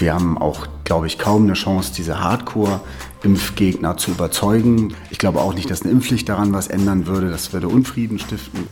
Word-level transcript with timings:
wir 0.00 0.14
haben 0.14 0.38
auch, 0.38 0.66
glaube 0.84 1.06
ich, 1.06 1.18
kaum 1.18 1.44
eine 1.44 1.52
Chance, 1.52 1.92
diese 1.94 2.20
Hardcore-Impfgegner 2.20 3.96
zu 3.96 4.12
überzeugen. 4.12 4.94
Ich 5.10 5.18
glaube 5.18 5.40
auch 5.40 5.54
nicht, 5.54 5.70
dass 5.70 5.82
eine 5.82 5.90
Impfpflicht 5.92 6.28
daran 6.28 6.52
was 6.52 6.68
ändern 6.68 7.06
würde. 7.06 7.30
Das 7.30 7.52
würde 7.52 7.68
Unfrieden 7.68 8.18
stiften. 8.18 8.66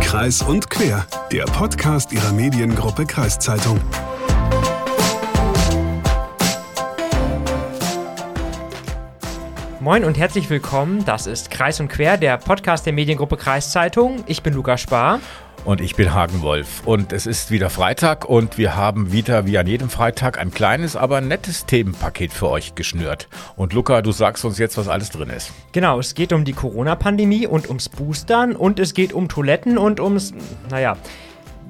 Kreis 0.00 0.40
und 0.40 0.70
Quer, 0.70 1.06
der 1.30 1.44
Podcast 1.44 2.12
Ihrer 2.12 2.32
Mediengruppe 2.32 3.04
Kreiszeitung. 3.04 3.80
Moin 9.80 10.04
und 10.04 10.18
herzlich 10.18 10.48
willkommen. 10.50 11.04
Das 11.04 11.26
ist 11.26 11.50
Kreis 11.50 11.78
und 11.80 11.88
Quer, 11.88 12.16
der 12.16 12.38
Podcast 12.38 12.86
der 12.86 12.92
Mediengruppe 12.92 13.36
Kreiszeitung. 13.36 14.24
Ich 14.26 14.42
bin 14.42 14.54
Lukas 14.54 14.80
Spar. 14.80 15.20
Und 15.66 15.80
ich 15.80 15.96
bin 15.96 16.14
Hagen 16.14 16.42
Wolf. 16.42 16.82
Und 16.84 17.12
es 17.12 17.26
ist 17.26 17.50
wieder 17.50 17.70
Freitag 17.70 18.24
und 18.24 18.56
wir 18.56 18.76
haben 18.76 19.10
wieder 19.10 19.46
wie 19.46 19.58
an 19.58 19.66
jedem 19.66 19.90
Freitag 19.90 20.38
ein 20.38 20.52
kleines, 20.52 20.94
aber 20.94 21.20
nettes 21.20 21.66
Themenpaket 21.66 22.32
für 22.32 22.48
euch 22.50 22.76
geschnürt. 22.76 23.28
Und 23.56 23.72
Luca, 23.72 24.00
du 24.00 24.12
sagst 24.12 24.44
uns 24.44 24.58
jetzt, 24.58 24.78
was 24.78 24.86
alles 24.86 25.10
drin 25.10 25.28
ist. 25.28 25.50
Genau, 25.72 25.98
es 25.98 26.14
geht 26.14 26.32
um 26.32 26.44
die 26.44 26.52
Corona-Pandemie 26.52 27.48
und 27.48 27.66
ums 27.66 27.88
Boostern 27.88 28.54
und 28.54 28.78
es 28.78 28.94
geht 28.94 29.12
um 29.12 29.28
Toiletten 29.28 29.76
und 29.76 29.98
ums, 29.98 30.34
naja, 30.70 30.96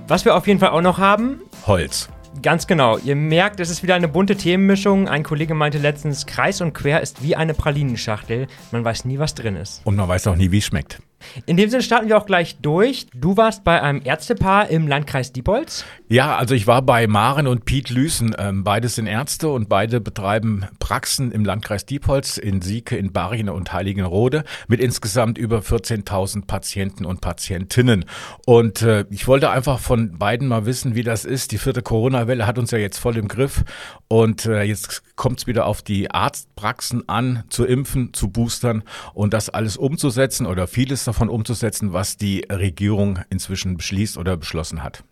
was 0.06 0.26
wir 0.26 0.36
auf 0.36 0.46
jeden 0.46 0.60
Fall 0.60 0.70
auch 0.70 0.82
noch 0.82 0.98
haben. 0.98 1.40
Holz. 1.66 2.10
Ganz 2.42 2.66
genau. 2.66 2.98
Ihr 2.98 3.16
merkt, 3.16 3.60
es 3.60 3.70
ist 3.70 3.82
wieder 3.82 3.94
eine 3.94 4.08
bunte 4.08 4.36
Themenmischung. 4.36 5.08
Ein 5.08 5.22
Kollege 5.22 5.54
meinte 5.54 5.78
letztens, 5.78 6.26
Kreis 6.26 6.60
und 6.60 6.74
Quer 6.74 7.00
ist 7.00 7.22
wie 7.22 7.34
eine 7.34 7.54
Pralinenschachtel. 7.54 8.46
Man 8.72 8.84
weiß 8.84 9.06
nie, 9.06 9.18
was 9.18 9.34
drin 9.34 9.56
ist. 9.56 9.80
Und 9.84 9.96
man 9.96 10.06
weiß 10.06 10.26
auch 10.26 10.36
nie, 10.36 10.50
wie 10.50 10.58
es 10.58 10.66
schmeckt. 10.66 11.00
In 11.46 11.56
dem 11.56 11.70
Sinne 11.70 11.82
starten 11.82 12.08
wir 12.08 12.16
auch 12.16 12.26
gleich 12.26 12.58
durch. 12.60 13.06
Du 13.14 13.36
warst 13.36 13.64
bei 13.64 13.82
einem 13.82 14.00
Ärztepaar 14.04 14.68
im 14.68 14.86
Landkreis 14.86 15.32
Diepholz. 15.32 15.84
Ja, 16.08 16.36
also 16.36 16.54
ich 16.54 16.66
war 16.66 16.82
bei 16.82 17.06
Maren 17.06 17.46
und 17.46 17.64
Piet 17.64 17.90
Lüßen. 17.90 18.36
Ähm, 18.38 18.64
beides 18.64 18.96
sind 18.96 19.06
Ärzte 19.06 19.48
und 19.48 19.68
beide 19.68 20.00
betreiben 20.00 20.66
Praxen 20.78 21.32
im 21.32 21.44
Landkreis 21.44 21.86
Diepholz, 21.86 22.36
in 22.36 22.62
Sieke, 22.62 22.96
in 22.96 23.12
Barine 23.12 23.52
und 23.52 23.72
Heiligenrode 23.72 24.44
mit 24.68 24.80
insgesamt 24.80 25.38
über 25.38 25.60
14.000 25.60 26.46
Patienten 26.46 27.04
und 27.04 27.20
Patientinnen. 27.20 28.04
Und 28.46 28.82
äh, 28.82 29.04
ich 29.10 29.26
wollte 29.26 29.50
einfach 29.50 29.80
von 29.80 30.18
beiden 30.18 30.48
mal 30.48 30.66
wissen, 30.66 30.94
wie 30.94 31.02
das 31.02 31.24
ist. 31.24 31.52
Die 31.52 31.58
vierte 31.58 31.82
Corona-Welle 31.82 32.46
hat 32.46 32.58
uns 32.58 32.70
ja 32.70 32.78
jetzt 32.78 32.98
voll 32.98 33.16
im 33.16 33.28
Griff 33.28 33.64
und 34.08 34.46
äh, 34.46 34.62
jetzt 34.62 35.02
kommt 35.16 35.40
es 35.40 35.46
wieder 35.46 35.66
auf 35.66 35.82
die 35.82 36.10
Arztpraxen 36.10 37.08
an, 37.08 37.44
zu 37.48 37.64
impfen, 37.64 38.12
zu 38.12 38.28
boostern 38.28 38.84
und 39.14 39.32
das 39.34 39.50
alles 39.50 39.76
umzusetzen 39.76 40.46
oder 40.46 40.66
vieles 40.66 41.04
davon 41.04 41.28
umzusetzen, 41.28 41.92
was 41.92 42.16
die 42.16 42.46
Regierung 42.50 43.18
inzwischen 43.30 43.76
beschließt 43.76 44.16
oder 44.18 44.36
beschlossen 44.36 44.82
hat. 44.82 45.02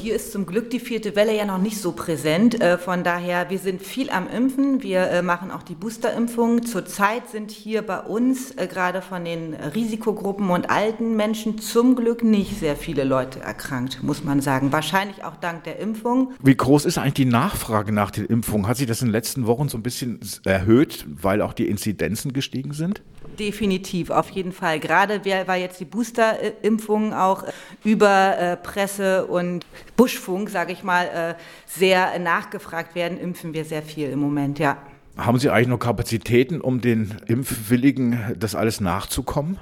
Hier 0.00 0.16
ist 0.16 0.32
zum 0.32 0.44
Glück 0.44 0.70
die 0.70 0.80
vierte 0.80 1.16
Welle 1.16 1.34
ja 1.34 1.44
noch 1.44 1.58
nicht 1.58 1.80
so 1.80 1.92
präsent. 1.92 2.60
Äh, 2.60 2.78
von 2.78 3.04
daher, 3.04 3.48
wir 3.48 3.58
sind 3.58 3.80
viel 3.80 4.10
am 4.10 4.28
Impfen. 4.28 4.82
Wir 4.82 5.08
äh, 5.08 5.22
machen 5.22 5.50
auch 5.50 5.62
die 5.62 5.74
Boosterimpfung. 5.74 6.66
Zurzeit 6.66 7.30
sind 7.30 7.50
hier 7.50 7.80
bei 7.82 8.00
uns 8.00 8.50
äh, 8.50 8.66
gerade 8.66 9.00
von 9.00 9.24
den 9.24 9.54
Risikogruppen 9.54 10.50
und 10.50 10.68
alten 10.68 11.16
Menschen 11.16 11.58
zum 11.58 11.94
Glück 11.96 12.22
nicht 12.22 12.58
sehr 12.58 12.76
viele 12.76 13.04
Leute 13.04 13.40
erkrankt, 13.40 14.02
muss 14.02 14.24
man 14.24 14.40
sagen. 14.40 14.72
Wahrscheinlich 14.72 15.24
auch 15.24 15.36
dank 15.36 15.64
der 15.64 15.78
Impfung. 15.78 16.32
Wie 16.42 16.56
groß 16.56 16.84
ist 16.84 16.98
eigentlich 16.98 17.14
die 17.14 17.24
Nachfrage 17.26 17.92
nach 17.92 18.10
den 18.10 18.26
Impfungen? 18.26 18.66
Hat 18.66 18.76
sich 18.76 18.86
das 18.86 19.00
in 19.00 19.08
den 19.08 19.12
letzten 19.12 19.46
Wochen 19.46 19.68
so 19.68 19.78
ein 19.78 19.82
bisschen 19.82 20.18
erhöht, 20.44 21.06
weil 21.08 21.40
auch 21.40 21.52
die 21.52 21.68
Inzidenzen 21.68 22.32
gestiegen 22.32 22.72
sind? 22.72 23.00
Definitiv, 23.38 24.10
auf 24.10 24.30
jeden 24.30 24.52
Fall. 24.52 24.80
Gerade 24.80 25.24
weil 25.24 25.60
jetzt 25.60 25.80
die 25.80 25.84
Boosterimpfung 25.84 27.12
auch 27.12 27.44
über 27.82 28.38
äh, 28.38 28.56
Presse 28.56 29.26
und 29.26 29.66
Buschfunk, 29.96 30.50
sage 30.50 30.72
ich 30.72 30.82
mal, 30.82 31.06
äh, 31.06 31.34
sehr 31.66 32.18
nachgefragt 32.18 32.94
werden, 32.94 33.18
impfen 33.18 33.54
wir 33.54 33.64
sehr 33.64 33.82
viel 33.82 34.10
im 34.10 34.20
Moment, 34.20 34.58
ja. 34.58 34.78
Haben 35.16 35.38
Sie 35.38 35.48
eigentlich 35.50 35.68
noch 35.68 35.78
Kapazitäten, 35.78 36.60
um 36.60 36.80
den 36.80 37.14
Impfwilligen 37.26 38.34
das 38.36 38.54
alles 38.54 38.80
nachzukommen? 38.80 39.58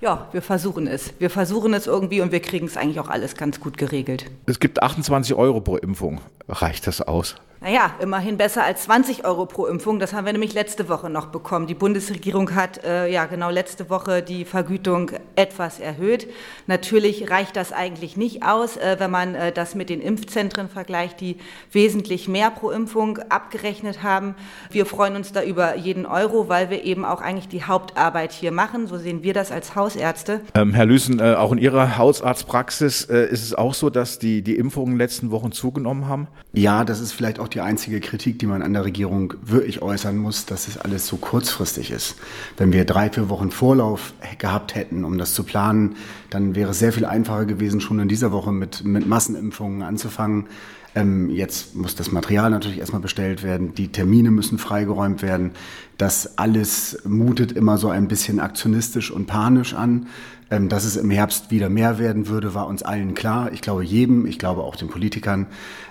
Ja, 0.00 0.28
wir 0.32 0.42
versuchen 0.42 0.86
es. 0.86 1.14
Wir 1.18 1.30
versuchen 1.30 1.72
es 1.72 1.86
irgendwie 1.86 2.20
und 2.20 2.32
wir 2.32 2.40
kriegen 2.40 2.66
es 2.66 2.76
eigentlich 2.76 3.00
auch 3.00 3.08
alles 3.08 3.36
ganz 3.36 3.60
gut 3.60 3.78
geregelt. 3.78 4.30
Es 4.46 4.60
gibt 4.60 4.82
28 4.82 5.34
Euro 5.34 5.60
pro 5.60 5.76
Impfung. 5.76 6.20
Reicht 6.48 6.86
das 6.86 7.00
aus? 7.00 7.36
Naja, 7.64 7.94
immerhin 7.98 8.36
besser 8.36 8.62
als 8.62 8.82
20 8.82 9.24
Euro 9.24 9.46
pro 9.46 9.64
Impfung. 9.64 9.98
Das 9.98 10.12
haben 10.12 10.26
wir 10.26 10.34
nämlich 10.34 10.52
letzte 10.52 10.90
Woche 10.90 11.08
noch 11.08 11.28
bekommen. 11.28 11.66
Die 11.66 11.72
Bundesregierung 11.72 12.54
hat 12.54 12.84
äh, 12.84 13.10
ja 13.10 13.24
genau 13.24 13.48
letzte 13.48 13.88
Woche 13.88 14.20
die 14.20 14.44
Vergütung 14.44 15.12
etwas 15.34 15.80
erhöht. 15.80 16.28
Natürlich 16.66 17.30
reicht 17.30 17.56
das 17.56 17.72
eigentlich 17.72 18.18
nicht 18.18 18.42
aus, 18.42 18.76
äh, 18.76 18.96
wenn 18.98 19.10
man 19.10 19.34
äh, 19.34 19.50
das 19.50 19.74
mit 19.74 19.88
den 19.88 20.02
Impfzentren 20.02 20.68
vergleicht, 20.68 21.22
die 21.22 21.38
wesentlich 21.72 22.28
mehr 22.28 22.50
pro 22.50 22.70
Impfung 22.70 23.16
abgerechnet 23.30 24.02
haben. 24.02 24.34
Wir 24.70 24.84
freuen 24.84 25.16
uns 25.16 25.32
da 25.32 25.42
über 25.42 25.74
jeden 25.74 26.04
Euro, 26.04 26.50
weil 26.50 26.68
wir 26.68 26.84
eben 26.84 27.06
auch 27.06 27.22
eigentlich 27.22 27.48
die 27.48 27.64
Hauptarbeit 27.64 28.32
hier 28.32 28.52
machen. 28.52 28.88
So 28.88 28.98
sehen 28.98 29.22
wir 29.22 29.32
das 29.32 29.50
als 29.50 29.74
Hausärzte. 29.74 30.42
Ähm, 30.54 30.74
Herr 30.74 30.84
Lüsen, 30.84 31.18
äh, 31.18 31.32
auch 31.32 31.50
in 31.50 31.56
Ihrer 31.56 31.96
Hausarztpraxis 31.96 33.06
äh, 33.06 33.26
ist 33.26 33.42
es 33.42 33.54
auch 33.54 33.72
so, 33.72 33.88
dass 33.88 34.18
die, 34.18 34.42
die 34.42 34.56
Impfungen 34.56 34.88
in 34.88 34.94
den 34.96 34.98
letzten 34.98 35.30
Wochen 35.30 35.50
zugenommen 35.50 36.08
haben? 36.08 36.28
Ja, 36.52 36.84
das 36.84 37.00
ist 37.00 37.12
vielleicht 37.12 37.40
auch 37.40 37.48
die 37.53 37.53
einzige 37.60 38.00
Kritik, 38.00 38.38
die 38.38 38.46
man 38.46 38.62
an 38.62 38.72
der 38.72 38.84
Regierung 38.84 39.34
wirklich 39.42 39.82
äußern 39.82 40.16
muss, 40.16 40.46
dass 40.46 40.68
es 40.68 40.78
alles 40.78 41.06
so 41.06 41.16
kurzfristig 41.16 41.90
ist. 41.90 42.16
Wenn 42.56 42.72
wir 42.72 42.84
drei, 42.84 43.10
vier 43.10 43.28
Wochen 43.28 43.50
Vorlauf 43.50 44.14
gehabt 44.38 44.74
hätten, 44.74 45.04
um 45.04 45.18
das 45.18 45.34
zu 45.34 45.44
planen, 45.44 45.96
dann 46.30 46.54
wäre 46.54 46.70
es 46.70 46.78
sehr 46.78 46.92
viel 46.92 47.04
einfacher 47.04 47.44
gewesen, 47.44 47.80
schon 47.80 47.98
in 47.98 48.08
dieser 48.08 48.32
Woche 48.32 48.52
mit, 48.52 48.84
mit 48.84 49.06
Massenimpfungen 49.06 49.82
anzufangen. 49.82 50.46
Ähm, 50.94 51.28
jetzt 51.30 51.74
muss 51.74 51.96
das 51.96 52.12
Material 52.12 52.50
natürlich 52.50 52.78
erstmal 52.78 53.00
bestellt 53.00 53.42
werden, 53.42 53.74
die 53.74 53.88
Termine 53.88 54.30
müssen 54.30 54.58
freigeräumt 54.58 55.22
werden. 55.22 55.52
Das 55.98 56.38
alles 56.38 56.98
mutet 57.04 57.52
immer 57.52 57.78
so 57.78 57.88
ein 57.88 58.08
bisschen 58.08 58.40
aktionistisch 58.40 59.10
und 59.10 59.26
panisch 59.26 59.74
an. 59.74 60.06
Ähm, 60.54 60.68
dass 60.68 60.84
es 60.84 60.94
im 60.94 61.10
Herbst 61.10 61.50
wieder 61.50 61.68
mehr 61.68 61.98
werden 61.98 62.28
würde, 62.28 62.54
war 62.54 62.68
uns 62.68 62.84
allen 62.84 63.14
klar. 63.14 63.52
Ich 63.52 63.60
glaube 63.60 63.82
jedem, 63.82 64.24
ich 64.24 64.38
glaube 64.38 64.62
auch 64.62 64.76
den 64.76 64.88
Politikern. 64.88 65.48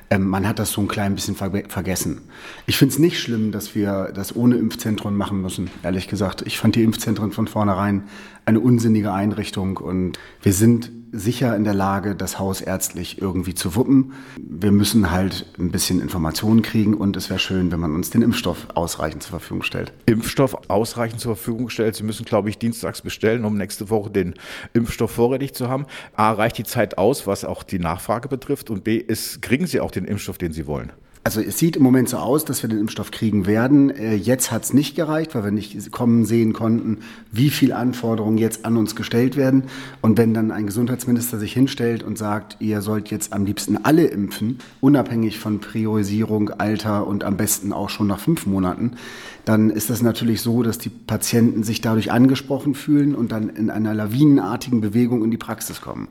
Ähm, 0.10 0.26
man 0.26 0.48
hat 0.48 0.58
das 0.58 0.72
so 0.72 0.80
ein 0.80 0.88
klein 0.88 1.16
bisschen 1.16 1.36
ver 1.36 1.52
vergessen. 1.68 2.22
Ich 2.66 2.78
finde 2.78 2.94
es 2.94 3.00
nicht 3.00 3.20
schlimm, 3.20 3.52
dass 3.52 3.76
wir 3.76 4.12
das 4.14 4.34
ohne 4.36 4.56
Impfzentren 4.56 5.18
machen 5.18 5.42
müssen, 5.42 5.70
ehrlich 5.84 6.08
gesagt. 6.08 6.44
Ich 6.46 6.58
fand 6.58 6.76
die 6.76 6.84
Impfzentren 6.84 7.32
von 7.32 7.48
vornherein 7.48 8.04
eine 8.46 8.62
unsinnige 8.62 9.12
Einrichtung 9.12 9.78
und 9.78 10.18
wir 10.42 10.54
sind 10.54 10.92
sicher 11.14 11.56
in 11.56 11.64
der 11.64 11.76
Lage, 11.76 12.16
das 12.16 12.40
hausärztlich 12.40 13.22
irgendwie 13.22 13.54
zu 13.54 13.76
wuppen. 13.76 14.14
Wir 14.38 14.72
müssen 14.72 15.12
halt 15.12 15.46
ein 15.60 15.72
bisschen 15.72 16.02
Informationen 16.02 16.64
kriegen 16.64 16.96
und 16.96 17.16
es 17.16 17.30
wäre 17.30 17.40
schön, 17.40 17.72
wenn 17.72 17.80
man 17.80 17.94
uns 17.94 18.10
den 18.10 18.24
Impfstoff 18.24 18.68
ausreichend 18.74 19.24
zur 19.24 19.32
Verfügung 19.32 19.64
stellt. 19.64 19.94
Impfstoff 20.08 20.70
ausreichend 20.70 21.22
zur 21.22 21.36
Verfügung 21.36 21.70
stellt. 21.70 21.96
Sie 21.96 22.04
müssen, 22.04 22.26
glaube 22.26 22.50
ich, 22.50 22.58
dienstags 22.58 23.02
bestellen, 23.02 23.46
um 23.46 23.56
nächste 23.56 23.90
Woche 23.92 24.10
den 24.10 24.34
Impfstoff 24.74 25.12
vorrätig 25.12 25.54
zu 25.54 25.70
haben. 25.70 25.86
A, 26.16 26.32
reicht 26.32 26.58
die 26.58 26.64
Zeit 26.64 26.98
aus, 26.98 27.28
was 27.28 27.46
auch 27.46 27.62
die 27.62 27.80
Nachfrage 27.80 28.28
betrifft 28.28 28.72
und 28.72 28.84
B, 28.84 28.98
ist, 28.98 29.42
kriegen 29.42 29.68
Sie 29.68 29.80
auch 29.80 29.92
den 29.92 30.06
Impfstoff, 30.06 30.40
den 30.40 30.52
Sie 30.52 30.66
wollen? 30.66 30.92
Also 31.26 31.40
es 31.40 31.58
sieht 31.58 31.78
im 31.78 31.84
Moment 31.84 32.10
so 32.10 32.18
aus, 32.18 32.44
dass 32.44 32.64
wir 32.64 32.70
den 32.70 32.80
Impfstoff 32.80 33.10
kriegen 33.12 33.46
werden. 33.46 33.90
Äh, 33.90 34.16
jetzt 34.16 34.52
hat 34.52 34.64
es 34.64 34.74
nicht 34.74 34.94
gereicht, 34.94 35.34
weil 35.36 35.46
wir 35.46 35.52
nicht 35.52 35.90
kommen 35.94 36.26
sehen 36.26 36.52
konnten, 36.52 36.98
wie 37.32 37.50
viele 37.50 37.78
Anforderungen 37.78 38.38
jetzt 38.38 38.66
an 38.66 38.76
uns 38.76 38.94
gestellt 38.94 39.38
werden. 39.38 39.64
Und 40.02 40.18
wenn 40.18 40.34
dann 40.34 40.52
ein 40.52 40.66
Gesundheitsminister 40.66 41.40
sich 41.40 41.54
hinstellt 41.54 42.04
und 42.04 42.18
sagt, 42.18 42.58
ihr 42.60 42.82
sollt 42.82 43.10
jetzt 43.10 43.32
am 43.32 43.46
liebsten 43.46 43.78
alle 43.86 44.08
impfen, 44.08 44.60
unabhängig 44.82 45.40
von 45.40 45.60
Priorisierung, 45.60 46.50
Alter 46.50 47.08
und 47.08 47.24
am 47.24 47.38
besten 47.38 47.72
auch 47.72 47.90
schon 47.90 48.08
nach 48.08 48.20
fünf 48.20 48.46
Monaten, 48.46 48.98
dann 49.46 49.70
ist 49.70 49.90
das 49.90 50.02
natürlich 50.02 50.42
so, 50.42 50.62
dass 50.62 50.78
die 50.78 50.90
Patienten 50.90 51.64
sich 51.64 51.80
dadurch 51.80 52.12
angesprochen 52.12 52.76
fühlen 52.76 53.16
und 53.16 53.32
dann 53.32 53.48
in 53.48 53.70
einer 53.70 53.94
lawinenartigen 53.94 54.82
Bewegung 54.82 55.24
in 55.24 55.32
die 55.32 55.38
Praxis 55.38 55.80
kommen. 55.80 56.10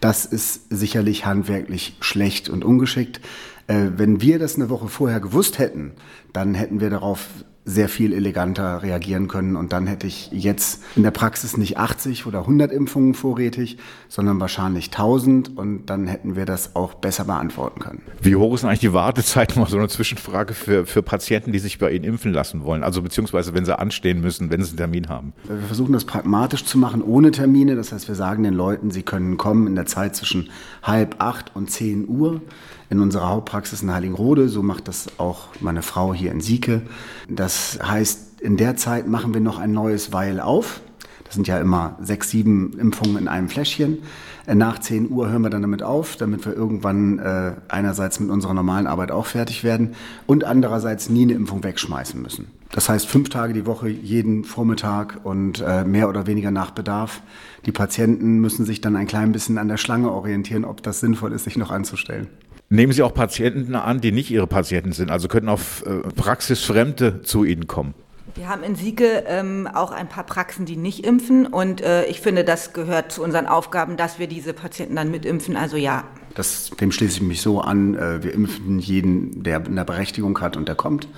Das 0.00 0.24
ist 0.24 0.66
sicherlich 0.70 1.26
handwerklich 1.26 1.96
schlecht 2.00 2.48
und 2.48 2.64
ungeschickt. 2.64 3.20
Äh, 3.66 3.90
wenn 3.96 4.20
wir 4.20 4.38
das 4.38 4.56
eine 4.56 4.70
Woche 4.70 4.88
vorher 4.88 5.20
gewusst 5.20 5.58
hätten, 5.58 5.92
dann 6.32 6.54
hätten 6.54 6.80
wir 6.80 6.90
darauf 6.90 7.28
sehr 7.64 7.88
viel 7.88 8.12
eleganter 8.12 8.82
reagieren 8.82 9.28
können. 9.28 9.54
Und 9.54 9.72
dann 9.72 9.86
hätte 9.86 10.06
ich 10.06 10.30
jetzt 10.32 10.82
in 10.96 11.04
der 11.04 11.12
Praxis 11.12 11.56
nicht 11.56 11.78
80 11.78 12.26
oder 12.26 12.40
100 12.40 12.72
Impfungen 12.72 13.14
vorrätig, 13.14 13.78
sondern 14.08 14.40
wahrscheinlich 14.40 14.86
1000. 14.86 15.56
Und 15.56 15.86
dann 15.86 16.08
hätten 16.08 16.34
wir 16.34 16.44
das 16.44 16.74
auch 16.74 16.94
besser 16.94 17.24
beantworten 17.24 17.80
können. 17.80 18.02
Wie 18.20 18.34
hoch 18.34 18.54
ist 18.54 18.64
eigentlich 18.64 18.80
die 18.80 18.92
Wartezeit? 18.92 19.56
Mal 19.62 19.68
so 19.68 19.76
eine 19.76 19.88
Zwischenfrage 19.88 20.54
für, 20.54 20.86
für 20.86 21.02
Patienten, 21.02 21.52
die 21.52 21.60
sich 21.60 21.78
bei 21.78 21.92
Ihnen 21.92 22.04
impfen 22.04 22.32
lassen 22.32 22.64
wollen. 22.64 22.82
Also 22.82 23.00
beziehungsweise, 23.00 23.54
wenn 23.54 23.64
sie 23.64 23.78
anstehen 23.78 24.20
müssen, 24.20 24.50
wenn 24.50 24.62
sie 24.62 24.70
einen 24.70 24.78
Termin 24.78 25.08
haben. 25.08 25.32
Wir 25.46 25.58
versuchen 25.58 25.92
das 25.92 26.04
pragmatisch 26.04 26.64
zu 26.64 26.78
machen, 26.78 27.00
ohne 27.00 27.30
Termine. 27.30 27.76
Das 27.76 27.92
heißt, 27.92 28.08
wir 28.08 28.16
sagen 28.16 28.42
den 28.42 28.54
Leuten, 28.54 28.90
sie 28.90 29.02
können 29.02 29.36
kommen 29.36 29.68
in 29.68 29.76
der 29.76 29.86
Zeit 29.86 30.16
zwischen 30.16 30.50
halb 30.82 31.16
acht 31.20 31.54
und 31.54 31.70
zehn 31.70 32.08
Uhr 32.08 32.40
in 32.92 33.00
unserer 33.00 33.30
Hauptpraxis 33.30 33.82
in 33.82 33.92
Heiligenrode. 33.92 34.48
So 34.48 34.62
macht 34.62 34.86
das 34.86 35.18
auch 35.18 35.48
meine 35.60 35.82
Frau 35.82 36.12
hier 36.12 36.30
in 36.30 36.40
Sieke. 36.40 36.82
Das 37.28 37.78
heißt, 37.82 38.40
in 38.42 38.56
der 38.56 38.76
Zeit 38.76 39.08
machen 39.08 39.32
wir 39.34 39.40
noch 39.40 39.58
ein 39.58 39.72
neues 39.72 40.12
Weil 40.12 40.40
auf. 40.40 40.82
Das 41.24 41.34
sind 41.34 41.48
ja 41.48 41.58
immer 41.58 41.96
sechs, 42.02 42.28
sieben 42.28 42.78
Impfungen 42.78 43.16
in 43.16 43.28
einem 43.28 43.48
Fläschchen. 43.48 44.02
Äh, 44.46 44.54
nach 44.54 44.78
10 44.78 45.10
Uhr 45.10 45.30
hören 45.30 45.40
wir 45.40 45.48
dann 45.48 45.62
damit 45.62 45.82
auf, 45.82 46.16
damit 46.16 46.44
wir 46.44 46.54
irgendwann 46.54 47.18
äh, 47.18 47.52
einerseits 47.68 48.20
mit 48.20 48.28
unserer 48.28 48.52
normalen 48.52 48.86
Arbeit 48.86 49.10
auch 49.10 49.24
fertig 49.24 49.64
werden 49.64 49.94
und 50.26 50.44
andererseits 50.44 51.08
nie 51.08 51.22
eine 51.22 51.32
Impfung 51.32 51.64
wegschmeißen 51.64 52.20
müssen. 52.20 52.50
Das 52.70 52.90
heißt 52.90 53.06
fünf 53.06 53.30
Tage 53.30 53.54
die 53.54 53.64
Woche, 53.64 53.88
jeden 53.88 54.44
Vormittag 54.44 55.20
und 55.24 55.64
äh, 55.66 55.84
mehr 55.84 56.10
oder 56.10 56.26
weniger 56.26 56.50
nach 56.50 56.72
Bedarf. 56.72 57.22
Die 57.64 57.72
Patienten 57.72 58.40
müssen 58.40 58.66
sich 58.66 58.82
dann 58.82 58.96
ein 58.96 59.06
klein 59.06 59.32
bisschen 59.32 59.56
an 59.56 59.68
der 59.68 59.78
Schlange 59.78 60.10
orientieren, 60.10 60.66
ob 60.66 60.82
das 60.82 61.00
sinnvoll 61.00 61.32
ist, 61.32 61.44
sich 61.44 61.56
noch 61.56 61.70
anzustellen. 61.70 62.28
Nehmen 62.72 62.94
Sie 62.94 63.02
auch 63.02 63.12
Patienten 63.12 63.74
an, 63.74 64.00
die 64.00 64.12
nicht 64.12 64.30
Ihre 64.30 64.46
Patienten 64.46 64.92
sind, 64.92 65.10
also 65.10 65.28
können 65.28 65.50
auch 65.50 65.60
äh, 65.84 66.08
Praxisfremde 66.16 67.20
zu 67.20 67.44
Ihnen 67.44 67.66
kommen? 67.66 67.92
Wir 68.34 68.48
haben 68.48 68.62
in 68.62 68.76
Sieke 68.76 69.24
ähm, 69.26 69.68
auch 69.74 69.92
ein 69.92 70.08
paar 70.08 70.24
Praxen, 70.24 70.64
die 70.64 70.76
nicht 70.76 71.04
impfen. 71.04 71.46
Und 71.46 71.82
äh, 71.82 72.06
ich 72.06 72.22
finde, 72.22 72.44
das 72.44 72.72
gehört 72.72 73.12
zu 73.12 73.22
unseren 73.22 73.46
Aufgaben, 73.46 73.98
dass 73.98 74.18
wir 74.18 74.26
diese 74.26 74.54
Patienten 74.54 74.96
dann 74.96 75.10
mitimpfen. 75.10 75.54
Also 75.54 75.76
ja. 75.76 76.04
Das, 76.34 76.70
dem 76.80 76.92
schließe 76.92 77.16
ich 77.16 77.22
mich 77.22 77.42
so 77.42 77.60
an. 77.60 77.94
Äh, 77.94 78.22
wir 78.24 78.32
impfen 78.32 78.78
jeden, 78.78 79.42
der 79.42 79.62
eine 79.62 79.84
Berechtigung 79.84 80.40
hat 80.40 80.56
und 80.56 80.66
der 80.66 80.74
kommt. 80.74 81.08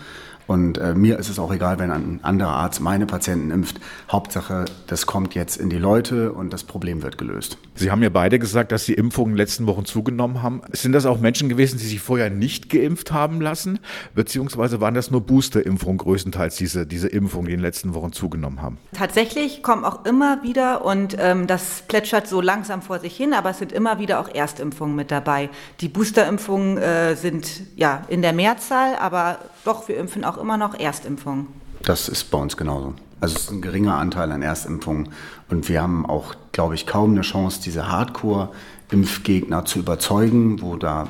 Und 0.46 0.78
äh, 0.78 0.94
mir 0.94 1.18
ist 1.18 1.28
es 1.28 1.38
auch 1.38 1.52
egal, 1.52 1.78
wenn 1.78 1.90
ein 1.90 2.20
anderer 2.22 2.50
Arzt 2.50 2.80
meine 2.80 3.06
Patienten 3.06 3.50
impft. 3.50 3.80
Hauptsache, 4.10 4.66
das 4.86 5.06
kommt 5.06 5.34
jetzt 5.34 5.56
in 5.56 5.70
die 5.70 5.78
Leute 5.78 6.32
und 6.32 6.52
das 6.52 6.64
Problem 6.64 7.02
wird 7.02 7.18
gelöst. 7.18 7.58
Sie 7.74 7.90
haben 7.90 8.02
ja 8.02 8.10
beide 8.10 8.38
gesagt, 8.38 8.72
dass 8.72 8.84
die 8.84 8.94
Impfungen 8.94 9.32
in 9.32 9.36
den 9.36 9.38
letzten 9.38 9.66
Wochen 9.66 9.84
zugenommen 9.84 10.42
haben. 10.42 10.62
Sind 10.72 10.92
das 10.92 11.06
auch 11.06 11.18
Menschen 11.18 11.48
gewesen, 11.48 11.78
die 11.78 11.86
sich 11.86 12.00
vorher 12.00 12.30
nicht 12.30 12.70
geimpft 12.70 13.12
haben 13.12 13.40
lassen? 13.40 13.78
Beziehungsweise 14.14 14.80
waren 14.80 14.94
das 14.94 15.10
nur 15.10 15.22
Boosterimpfungen 15.22 15.98
größtenteils, 15.98 16.56
diese, 16.56 16.86
diese 16.86 17.08
Impfungen, 17.08 17.46
die 17.46 17.52
in 17.52 17.58
den 17.58 17.64
letzten 17.64 17.94
Wochen 17.94 18.12
zugenommen 18.12 18.62
haben? 18.62 18.78
Tatsächlich 18.92 19.62
kommen 19.62 19.84
auch 19.84 20.04
immer 20.04 20.42
wieder, 20.42 20.84
und 20.84 21.16
ähm, 21.18 21.46
das 21.46 21.82
plätschert 21.88 22.26
so 22.28 22.40
langsam 22.40 22.82
vor 22.82 22.98
sich 22.98 23.16
hin, 23.16 23.32
aber 23.32 23.50
es 23.50 23.58
sind 23.58 23.72
immer 23.72 23.98
wieder 23.98 24.20
auch 24.20 24.28
Erstimpfungen 24.28 24.94
mit 24.94 25.10
dabei. 25.10 25.48
Die 25.80 25.88
Boosterimpfungen 25.88 26.78
äh, 26.78 27.16
sind 27.16 27.62
ja 27.76 28.02
in 28.08 28.22
der 28.22 28.32
Mehrzahl, 28.32 28.96
aber 28.96 29.38
doch, 29.64 29.88
wir 29.88 29.96
impfen 29.96 30.24
auch 30.24 30.33
immer 30.36 30.56
noch 30.56 30.78
Erstimpfungen. 30.78 31.48
Das 31.82 32.08
ist 32.08 32.30
bei 32.30 32.38
uns 32.38 32.56
genauso. 32.56 32.94
Also 33.20 33.36
es 33.36 33.42
ist 33.44 33.50
ein 33.50 33.62
geringer 33.62 33.96
Anteil 33.96 34.32
an 34.32 34.42
Erstimpfungen. 34.42 35.10
Und 35.48 35.68
wir 35.68 35.82
haben 35.82 36.06
auch, 36.06 36.34
glaube 36.52 36.74
ich, 36.74 36.86
kaum 36.86 37.12
eine 37.12 37.22
Chance, 37.22 37.60
diese 37.62 37.90
Hardcore-Impfgegner 37.90 39.64
zu 39.64 39.80
überzeugen, 39.80 40.60
wo 40.62 40.76
da 40.76 41.08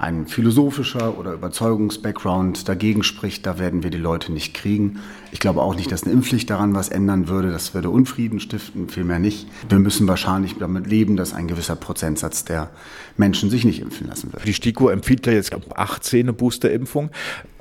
ein 0.00 0.26
philosophischer 0.26 1.18
oder 1.18 1.34
Überzeugungs-Background 1.34 2.66
dagegen 2.66 3.02
spricht, 3.02 3.44
da 3.44 3.58
werden 3.58 3.82
wir 3.82 3.90
die 3.90 3.98
Leute 3.98 4.32
nicht 4.32 4.54
kriegen. 4.54 5.00
Ich 5.30 5.40
glaube 5.40 5.60
auch 5.60 5.76
nicht, 5.76 5.92
dass 5.92 6.04
eine 6.04 6.12
Impfpflicht 6.14 6.48
daran 6.48 6.74
was 6.74 6.88
ändern 6.88 7.28
würde. 7.28 7.50
Das 7.50 7.74
würde 7.74 7.90
Unfrieden 7.90 8.40
stiften, 8.40 8.88
vielmehr 8.88 9.18
nicht. 9.18 9.46
Wir 9.68 9.78
müssen 9.78 10.08
wahrscheinlich 10.08 10.56
damit 10.58 10.86
leben, 10.86 11.18
dass 11.18 11.34
ein 11.34 11.48
gewisser 11.48 11.76
Prozentsatz 11.76 12.46
der 12.46 12.70
Menschen 13.18 13.50
sich 13.50 13.66
nicht 13.66 13.82
impfen 13.82 14.08
lassen 14.08 14.32
wird. 14.32 14.46
Die 14.46 14.54
STIKO 14.54 14.88
empfiehlt 14.88 15.26
ja 15.26 15.34
jetzt 15.34 15.52
ab 15.52 15.62
18 15.76 16.20
eine 16.20 16.32
Boosterimpfung. 16.32 17.10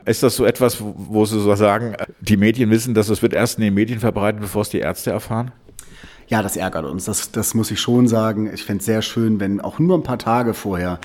Ist 0.05 0.23
das 0.23 0.37
so 0.37 0.45
etwas, 0.45 0.77
wo 0.79 1.25
Sie 1.25 1.41
so 1.41 1.53
sagen, 1.55 1.97
die 2.21 2.37
Medien 2.37 2.69
wissen, 2.69 2.93
dass 2.93 3.09
es 3.09 3.21
wird 3.21 3.33
erst 3.33 3.57
in 3.57 3.65
den 3.65 3.73
Medien 3.73 3.99
verbreitet, 3.99 4.39
bevor 4.39 4.61
es 4.61 4.69
die 4.69 4.79
Ärzte 4.79 5.11
erfahren? 5.11 5.51
Ja, 6.29 6.41
das 6.41 6.55
ärgert 6.55 6.85
uns. 6.85 7.03
Das, 7.03 7.31
das 7.31 7.53
muss 7.53 7.69
ich 7.69 7.81
schon 7.81 8.07
sagen. 8.07 8.49
Ich 8.53 8.63
fände 8.63 8.79
es 8.79 8.85
sehr 8.85 9.01
schön, 9.01 9.41
wenn 9.41 9.59
auch 9.59 9.77
nur 9.77 9.97
ein 9.97 10.03
paar 10.03 10.19
Tage 10.19 10.53
vorher 10.53 10.99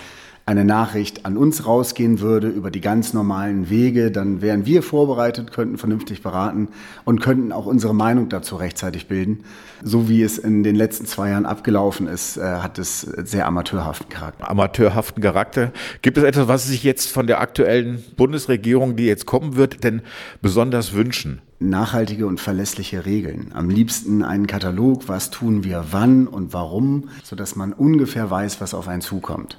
eine 0.47 0.65
Nachricht 0.65 1.25
an 1.25 1.39
uns 1.39 1.67
rausgehen 1.67 2.21
würde 2.21 2.49
über 2.49 2.71
die 2.71 2.83
ganz 2.83 3.15
normalen 3.15 3.71
Wege, 3.71 4.11
dann 4.11 4.43
wären 4.43 4.67
wir 4.67 4.83
vorbereitet, 4.83 5.53
könnten 5.53 5.79
vernünftig 5.79 6.23
beraten 6.23 6.69
und 7.05 7.23
könnten 7.23 7.51
auch 7.51 7.65
unsere 7.65 7.95
Meinung 7.95 8.29
dazu 8.29 8.57
rechtzeitig 8.57 9.09
bilden. 9.09 9.45
So 9.83 10.09
wie 10.09 10.23
es 10.23 10.37
in 10.37 10.63
den 10.63 10.77
letzten 10.77 11.07
zwei 11.07 11.31
Jahren 11.31 11.47
abgelaufen 11.47 12.09
ist, 12.09 12.37
äh, 12.37 12.43
hat 12.43 12.79
es 12.79 13.01
sehr 13.01 13.47
amateurhaften 13.47 14.11
Charakter. 14.11 14.51
Amateurhaften 14.51 15.23
Charakter. 15.23 15.73
Gibt 16.03 16.19
es 16.19 16.25
etwas, 16.25 16.47
was 16.47 16.65
Sie 16.65 16.73
sich 16.73 16.85
jetzt 16.85 17.11
von 17.11 17.27
der 17.27 17.41
aktuellen 17.41 18.05
Bundesregierung, 18.17 18.97
die 18.97 19.07
jetzt 19.07 19.25
kommen 19.25 19.57
wird, 19.57 19.83
denn 19.83 20.03
besonders 20.43 20.93
wünschen? 20.93 21.41
nachhaltige 21.61 22.27
und 22.27 22.41
verlässliche 22.41 23.07
Regeln. 23.07 23.53
Am 23.55 23.71
liebsten 23.71 24.23
einen 24.23 24.47
Katalog, 24.47 25.09
was 25.09 25.31
tun 25.31 25.65
wir 25.65 25.87
wann 25.93 26.27
und 26.27 26.53
warum, 26.53 27.09
sodass 27.23 27.57
man 27.57 27.73
ungefähr 27.73 28.31
weiß, 28.31 28.61
was 28.61 28.75
auf 28.75 28.87
einen 28.87 29.01
zukommt 29.01 29.57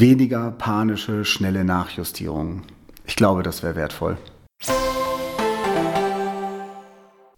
weniger 0.00 0.50
panische, 0.52 1.24
schnelle 1.24 1.64
Nachjustierungen. 1.64 2.62
Ich 3.06 3.16
glaube, 3.16 3.42
das 3.42 3.62
wäre 3.62 3.76
wertvoll. 3.76 4.16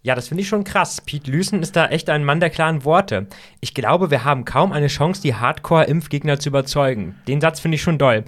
Ja, 0.02 0.14
das 0.14 0.28
finde 0.28 0.42
ich 0.42 0.48
schon 0.48 0.64
krass. 0.64 1.00
Pete 1.00 1.30
Lüsen 1.30 1.62
ist 1.62 1.76
da 1.76 1.86
echt 1.86 2.10
ein 2.10 2.24
Mann 2.24 2.38
der 2.38 2.50
klaren 2.50 2.84
Worte. 2.84 3.26
Ich 3.60 3.72
glaube, 3.72 4.10
wir 4.10 4.24
haben 4.24 4.44
kaum 4.44 4.70
eine 4.70 4.88
Chance, 4.88 5.22
die 5.22 5.34
Hardcore-Impfgegner 5.34 6.38
zu 6.38 6.50
überzeugen. 6.50 7.14
Den 7.26 7.40
Satz 7.40 7.58
finde 7.58 7.76
ich 7.76 7.82
schon 7.82 7.96
doll 7.96 8.24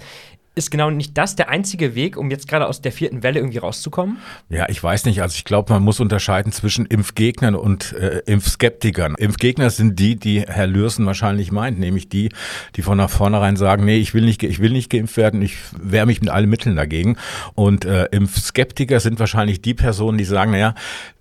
ist 0.57 0.71
genau 0.71 0.89
nicht 0.89 1.17
das 1.17 1.35
der 1.35 1.49
einzige 1.49 1.95
Weg, 1.95 2.17
um 2.17 2.31
jetzt 2.31 2.47
gerade 2.47 2.67
aus 2.67 2.81
der 2.81 2.91
vierten 2.91 3.23
Welle 3.23 3.39
irgendwie 3.39 3.59
rauszukommen? 3.59 4.17
Ja, 4.49 4.67
ich 4.69 4.83
weiß 4.83 5.05
nicht. 5.05 5.21
Also 5.21 5.35
ich 5.35 5.45
glaube, 5.45 5.71
man 5.71 5.83
muss 5.83 5.99
unterscheiden 5.99 6.51
zwischen 6.51 6.85
Impfgegnern 6.85 7.55
und 7.55 7.93
äh, 7.93 8.21
Impfskeptikern. 8.25 9.15
Impfgegner 9.15 9.69
sind 9.69 9.99
die, 9.99 10.15
die 10.15 10.41
Herr 10.41 10.67
Lürsen 10.67 11.05
wahrscheinlich 11.05 11.51
meint, 11.51 11.79
nämlich 11.79 12.09
die, 12.09 12.29
die 12.75 12.81
von 12.81 12.97
nach 12.97 13.09
vornherein 13.09 13.55
sagen, 13.55 13.85
nee, 13.85 13.97
ich 13.97 14.13
will 14.13 14.25
nicht, 14.25 14.43
ich 14.43 14.59
will 14.59 14.71
nicht 14.71 14.89
geimpft 14.89 15.17
werden, 15.17 15.41
ich 15.41 15.57
wehre 15.79 16.05
mich 16.05 16.21
mit 16.21 16.29
allen 16.29 16.49
Mitteln 16.49 16.75
dagegen. 16.75 17.17
Und 17.53 17.85
äh, 17.85 18.05
Impfskeptiker 18.05 18.99
sind 18.99 19.19
wahrscheinlich 19.19 19.61
die 19.61 19.73
Personen, 19.73 20.17
die 20.17 20.25
sagen, 20.25 20.51
naja, 20.51 20.73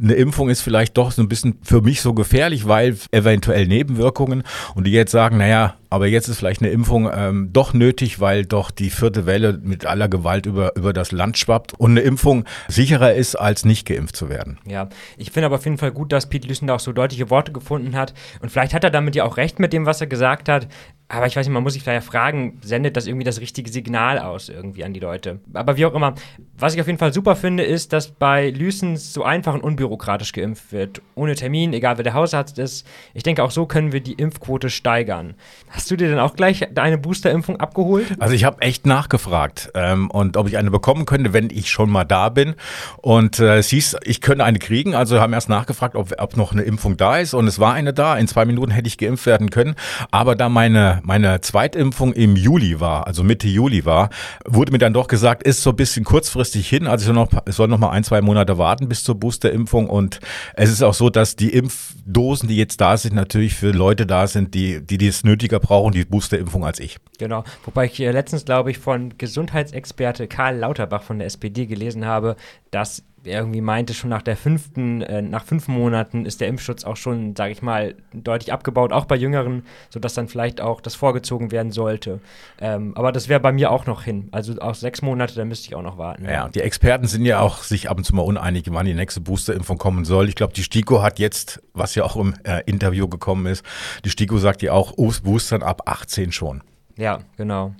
eine 0.02 0.14
Impfung 0.14 0.48
ist 0.48 0.62
vielleicht 0.62 0.96
doch 0.96 1.12
so 1.12 1.22
ein 1.22 1.28
bisschen 1.28 1.58
für 1.62 1.82
mich 1.82 2.00
so 2.00 2.14
gefährlich, 2.14 2.66
weil 2.66 2.96
eventuell 3.10 3.66
Nebenwirkungen 3.66 4.42
und 4.74 4.86
die 4.86 4.92
jetzt 4.92 5.12
sagen, 5.12 5.36
naja, 5.36 5.74
aber 5.90 6.06
jetzt 6.06 6.28
ist 6.28 6.38
vielleicht 6.38 6.62
eine 6.62 6.70
Impfung 6.70 7.10
ähm, 7.12 7.50
doch 7.52 7.74
nötig, 7.74 8.20
weil 8.20 8.44
doch 8.44 8.70
die 8.70 8.90
vierte 8.90 9.26
Welle 9.26 9.58
mit 9.62 9.86
aller 9.86 10.08
Gewalt 10.08 10.46
über, 10.46 10.74
über 10.76 10.92
das 10.92 11.12
Land 11.12 11.38
schwappt 11.38 11.74
und 11.74 11.92
eine 11.92 12.00
Impfung 12.00 12.44
sicherer 12.68 13.14
ist, 13.14 13.36
als 13.36 13.64
nicht 13.64 13.86
geimpft 13.86 14.16
zu 14.16 14.28
werden. 14.28 14.58
Ja, 14.66 14.88
ich 15.16 15.30
finde 15.30 15.46
aber 15.46 15.56
auf 15.56 15.64
jeden 15.64 15.78
Fall 15.78 15.92
gut, 15.92 16.12
dass 16.12 16.28
Pete 16.28 16.48
Lüssen 16.48 16.66
da 16.66 16.74
auch 16.74 16.80
so 16.80 16.92
deutliche 16.92 17.30
Worte 17.30 17.52
gefunden 17.52 17.96
hat. 17.96 18.14
Und 18.40 18.50
vielleicht 18.50 18.74
hat 18.74 18.84
er 18.84 18.90
damit 18.90 19.14
ja 19.14 19.24
auch 19.24 19.36
recht 19.36 19.58
mit 19.58 19.72
dem, 19.72 19.86
was 19.86 20.00
er 20.00 20.06
gesagt 20.06 20.48
hat. 20.48 20.68
Aber 21.08 21.26
ich 21.26 21.36
weiß 21.36 21.46
nicht, 21.46 21.54
man 21.54 21.62
muss 21.62 21.74
sich 21.74 21.84
vielleicht 21.84 22.04
fragen, 22.04 22.58
sendet 22.62 22.96
das 22.96 23.06
irgendwie 23.06 23.24
das 23.24 23.40
richtige 23.40 23.70
Signal 23.70 24.18
aus 24.18 24.48
irgendwie 24.48 24.82
an 24.82 24.92
die 24.92 24.98
Leute? 24.98 25.38
Aber 25.54 25.76
wie 25.76 25.86
auch 25.86 25.94
immer, 25.94 26.16
was 26.58 26.74
ich 26.74 26.80
auf 26.80 26.88
jeden 26.88 26.98
Fall 26.98 27.12
super 27.12 27.36
finde, 27.36 27.62
ist, 27.62 27.92
dass 27.92 28.08
bei 28.08 28.50
Lysens 28.50 29.12
so 29.12 29.22
einfach 29.22 29.54
und 29.54 29.60
unbürokratisch 29.60 30.32
geimpft 30.32 30.72
wird. 30.72 31.02
Ohne 31.14 31.36
Termin, 31.36 31.72
egal 31.74 31.96
wer 31.96 32.02
der 32.02 32.14
Hausarzt 32.14 32.58
ist. 32.58 32.84
Ich 33.14 33.22
denke, 33.22 33.44
auch 33.44 33.52
so 33.52 33.66
können 33.66 33.92
wir 33.92 34.00
die 34.00 34.14
Impfquote 34.14 34.68
steigern. 34.68 35.34
Hast 35.70 35.88
du 35.92 35.96
dir 35.96 36.08
denn 36.08 36.18
auch 36.18 36.34
gleich 36.34 36.76
eine 36.76 36.98
Boosterimpfung 36.98 37.60
abgeholt? 37.60 38.06
Also 38.18 38.34
ich 38.34 38.42
habe 38.42 38.60
echt 38.62 38.84
nachgefragt 38.84 39.70
ähm, 39.74 40.10
und 40.10 40.36
ob 40.36 40.48
ich 40.48 40.58
eine 40.58 40.72
bekommen 40.72 41.06
könnte, 41.06 41.32
wenn 41.32 41.50
ich 41.50 41.70
schon 41.70 41.88
mal 41.88 42.04
da 42.04 42.30
bin. 42.30 42.56
Und 42.96 43.38
äh, 43.38 43.58
es 43.58 43.68
hieß, 43.68 43.98
ich 44.02 44.20
könnte 44.20 44.44
eine 44.44 44.58
kriegen. 44.58 44.96
Also 44.96 45.20
haben 45.20 45.32
erst 45.34 45.48
nachgefragt, 45.48 45.94
ob, 45.94 46.12
ob 46.18 46.36
noch 46.36 46.50
eine 46.50 46.62
Impfung 46.62 46.96
da 46.96 47.18
ist. 47.18 47.32
Und 47.32 47.46
es 47.46 47.60
war 47.60 47.74
eine 47.74 47.92
da. 47.92 48.16
In 48.16 48.26
zwei 48.26 48.44
Minuten 48.44 48.72
hätte 48.72 48.88
ich 48.88 48.98
geimpft 48.98 49.26
werden 49.26 49.50
können. 49.50 49.76
Aber 50.10 50.34
da 50.34 50.48
meine 50.48 50.95
meine, 51.02 51.40
Zweitimpfung 51.40 52.12
im 52.12 52.36
Juli 52.36 52.80
war, 52.80 53.06
also 53.06 53.22
Mitte 53.22 53.48
Juli 53.48 53.84
war, 53.84 54.10
wurde 54.46 54.72
mir 54.72 54.78
dann 54.78 54.92
doch 54.92 55.08
gesagt, 55.08 55.42
ist 55.42 55.62
so 55.62 55.70
ein 55.70 55.76
bisschen 55.76 56.04
kurzfristig 56.04 56.68
hin. 56.68 56.86
Also 56.86 57.02
ich 57.02 57.06
soll 57.06 57.14
noch, 57.14 57.30
ich 57.46 57.54
soll 57.54 57.68
noch 57.68 57.78
mal 57.78 57.90
ein, 57.90 58.04
zwei 58.04 58.20
Monate 58.20 58.58
warten 58.58 58.88
bis 58.88 59.04
zur 59.04 59.14
Boosterimpfung. 59.14 59.88
Und 59.88 60.20
es 60.54 60.70
ist 60.70 60.82
auch 60.82 60.94
so, 60.94 61.10
dass 61.10 61.36
die 61.36 61.52
Impfdosen, 61.52 62.48
die 62.48 62.56
jetzt 62.56 62.80
da 62.80 62.96
sind, 62.96 63.14
natürlich 63.14 63.54
für 63.54 63.70
Leute 63.70 64.06
da 64.06 64.26
sind, 64.26 64.54
die, 64.54 64.84
die 64.84 64.98
dies 64.98 65.24
nötiger 65.24 65.60
brauchen, 65.60 65.92
die 65.92 66.04
Boosterimpfung 66.04 66.64
als 66.64 66.80
ich. 66.80 66.98
Genau. 67.18 67.44
Wobei 67.64 67.86
ich 67.86 67.98
letztens, 67.98 68.44
glaube 68.44 68.70
ich, 68.70 68.78
von 68.78 69.16
Gesundheitsexperte 69.18 70.26
Karl 70.28 70.58
Lauterbach 70.58 71.02
von 71.02 71.18
der 71.18 71.26
SPD 71.26 71.66
gelesen 71.66 72.04
habe, 72.04 72.36
dass 72.70 73.02
er 73.26 73.40
irgendwie 73.40 73.60
meinte, 73.60 73.94
schon 73.94 74.10
nach 74.10 74.22
der 74.22 74.36
fünften, 74.36 75.02
äh, 75.02 75.22
nach 75.22 75.44
fünf 75.44 75.68
Monaten 75.68 76.26
ist 76.26 76.40
der 76.40 76.48
Impfschutz 76.48 76.84
auch 76.84 76.96
schon, 76.96 77.36
sage 77.36 77.52
ich 77.52 77.62
mal, 77.62 77.94
deutlich 78.12 78.52
abgebaut, 78.52 78.92
auch 78.92 79.04
bei 79.04 79.16
Jüngeren, 79.16 79.64
sodass 79.90 80.14
dann 80.14 80.28
vielleicht 80.28 80.60
auch 80.60 80.80
das 80.80 80.94
vorgezogen 80.94 81.50
werden 81.50 81.72
sollte. 81.72 82.20
Ähm, 82.60 82.96
aber 82.96 83.12
das 83.12 83.28
wäre 83.28 83.40
bei 83.40 83.52
mir 83.52 83.70
auch 83.70 83.86
noch 83.86 84.02
hin. 84.02 84.28
Also 84.32 84.58
auch 84.60 84.74
sechs 84.74 85.02
Monate, 85.02 85.34
da 85.34 85.44
müsste 85.44 85.68
ich 85.68 85.74
auch 85.74 85.82
noch 85.82 85.98
warten. 85.98 86.24
Ja, 86.24 86.30
ja, 86.30 86.48
die 86.48 86.60
Experten 86.60 87.06
sind 87.06 87.24
ja 87.24 87.40
auch 87.40 87.62
sich 87.62 87.90
ab 87.90 87.98
und 87.98 88.04
zu 88.04 88.14
mal 88.14 88.22
uneinig, 88.22 88.64
wann 88.70 88.86
die 88.86 88.94
nächste 88.94 89.20
Boosterimpfung 89.20 89.78
kommen 89.78 90.04
soll. 90.04 90.28
Ich 90.28 90.34
glaube, 90.34 90.52
die 90.52 90.62
STIKO 90.62 91.02
hat 91.02 91.18
jetzt, 91.18 91.62
was 91.74 91.94
ja 91.94 92.04
auch 92.04 92.16
im 92.16 92.34
äh, 92.44 92.62
Interview 92.66 93.08
gekommen 93.08 93.46
ist, 93.46 93.64
die 94.04 94.10
STIKO 94.10 94.38
sagt 94.38 94.62
ja 94.62 94.72
auch, 94.72 94.92
Boostern 95.22 95.62
ab 95.62 95.82
18 95.86 96.32
schon. 96.32 96.62
Ja, 96.96 97.20
genau. 97.36 97.74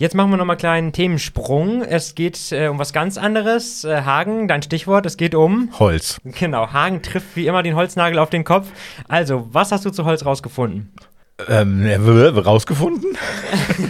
Jetzt 0.00 0.14
machen 0.14 0.30
wir 0.30 0.38
nochmal 0.38 0.54
einen 0.54 0.60
kleinen 0.60 0.92
Themensprung. 0.92 1.82
Es 1.82 2.14
geht 2.14 2.52
äh, 2.52 2.68
um 2.68 2.78
was 2.78 2.94
ganz 2.94 3.18
anderes. 3.18 3.84
Äh, 3.84 4.00
Hagen, 4.00 4.48
dein 4.48 4.62
Stichwort, 4.62 5.04
es 5.04 5.18
geht 5.18 5.34
um 5.34 5.68
Holz. 5.78 6.18
Genau, 6.24 6.72
Hagen 6.72 7.02
trifft 7.02 7.36
wie 7.36 7.46
immer 7.46 7.62
den 7.62 7.76
Holznagel 7.76 8.18
auf 8.18 8.30
den 8.30 8.42
Kopf. 8.42 8.68
Also, 9.08 9.48
was 9.52 9.72
hast 9.72 9.84
du 9.84 9.90
zu 9.90 10.06
Holz 10.06 10.24
rausgefunden? 10.24 10.90
Ähm, 11.48 11.86
rausgefunden? 12.38 13.14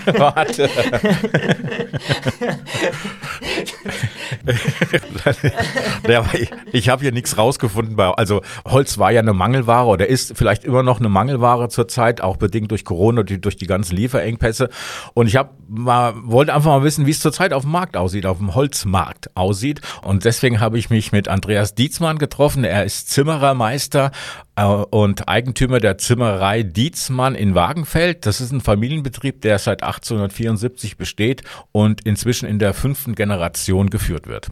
Warte. 0.06 0.68
ich, 6.34 6.50
ich 6.72 6.88
habe 6.88 7.02
hier 7.02 7.12
nichts 7.12 7.36
rausgefunden. 7.38 7.96
Bei, 7.96 8.10
also 8.10 8.42
Holz 8.66 8.98
war 8.98 9.10
ja 9.10 9.20
eine 9.20 9.32
Mangelware 9.32 9.86
oder 9.86 10.06
ist 10.06 10.36
vielleicht 10.36 10.64
immer 10.64 10.82
noch 10.82 10.98
eine 10.98 11.08
Mangelware 11.08 11.68
zurzeit, 11.68 12.20
auch 12.20 12.36
bedingt 12.36 12.70
durch 12.70 12.84
Corona 12.84 13.20
und 13.20 13.44
durch 13.44 13.56
die 13.56 13.66
ganzen 13.66 13.96
Lieferengpässe. 13.96 14.68
Und 15.14 15.26
ich 15.26 15.36
habe 15.36 15.50
mal 15.68 16.14
wollte 16.24 16.54
einfach 16.54 16.70
mal 16.70 16.82
wissen, 16.82 17.06
wie 17.06 17.10
es 17.10 17.20
zurzeit 17.20 17.52
auf 17.52 17.62
dem 17.62 17.72
Markt 17.72 17.96
aussieht, 17.96 18.26
auf 18.26 18.38
dem 18.38 18.54
Holzmarkt 18.54 19.36
aussieht. 19.36 19.80
Und 20.02 20.24
deswegen 20.24 20.60
habe 20.60 20.78
ich 20.78 20.90
mich 20.90 21.12
mit 21.12 21.28
Andreas 21.28 21.74
Dietzmann 21.74 22.18
getroffen. 22.18 22.64
Er 22.64 22.84
ist 22.84 23.10
Zimmerermeister 23.10 24.10
äh, 24.56 24.64
und 24.64 25.28
Eigentümer 25.28 25.80
der 25.80 25.98
Zimmerei 25.98 26.62
Dietzmann 26.62 27.34
in 27.34 27.54
Wagenfeld. 27.54 28.26
Das 28.26 28.40
ist 28.40 28.52
ein 28.52 28.60
Familienbetrieb, 28.60 29.40
der 29.42 29.58
seit 29.58 29.82
1874 29.82 30.96
besteht 30.96 31.42
und 31.72 32.06
inzwischen 32.06 32.48
in 32.48 32.58
der 32.58 32.74
fünften 32.74 33.14
Generation 33.14 33.90
geführt 33.90 34.19
wird. 34.26 34.50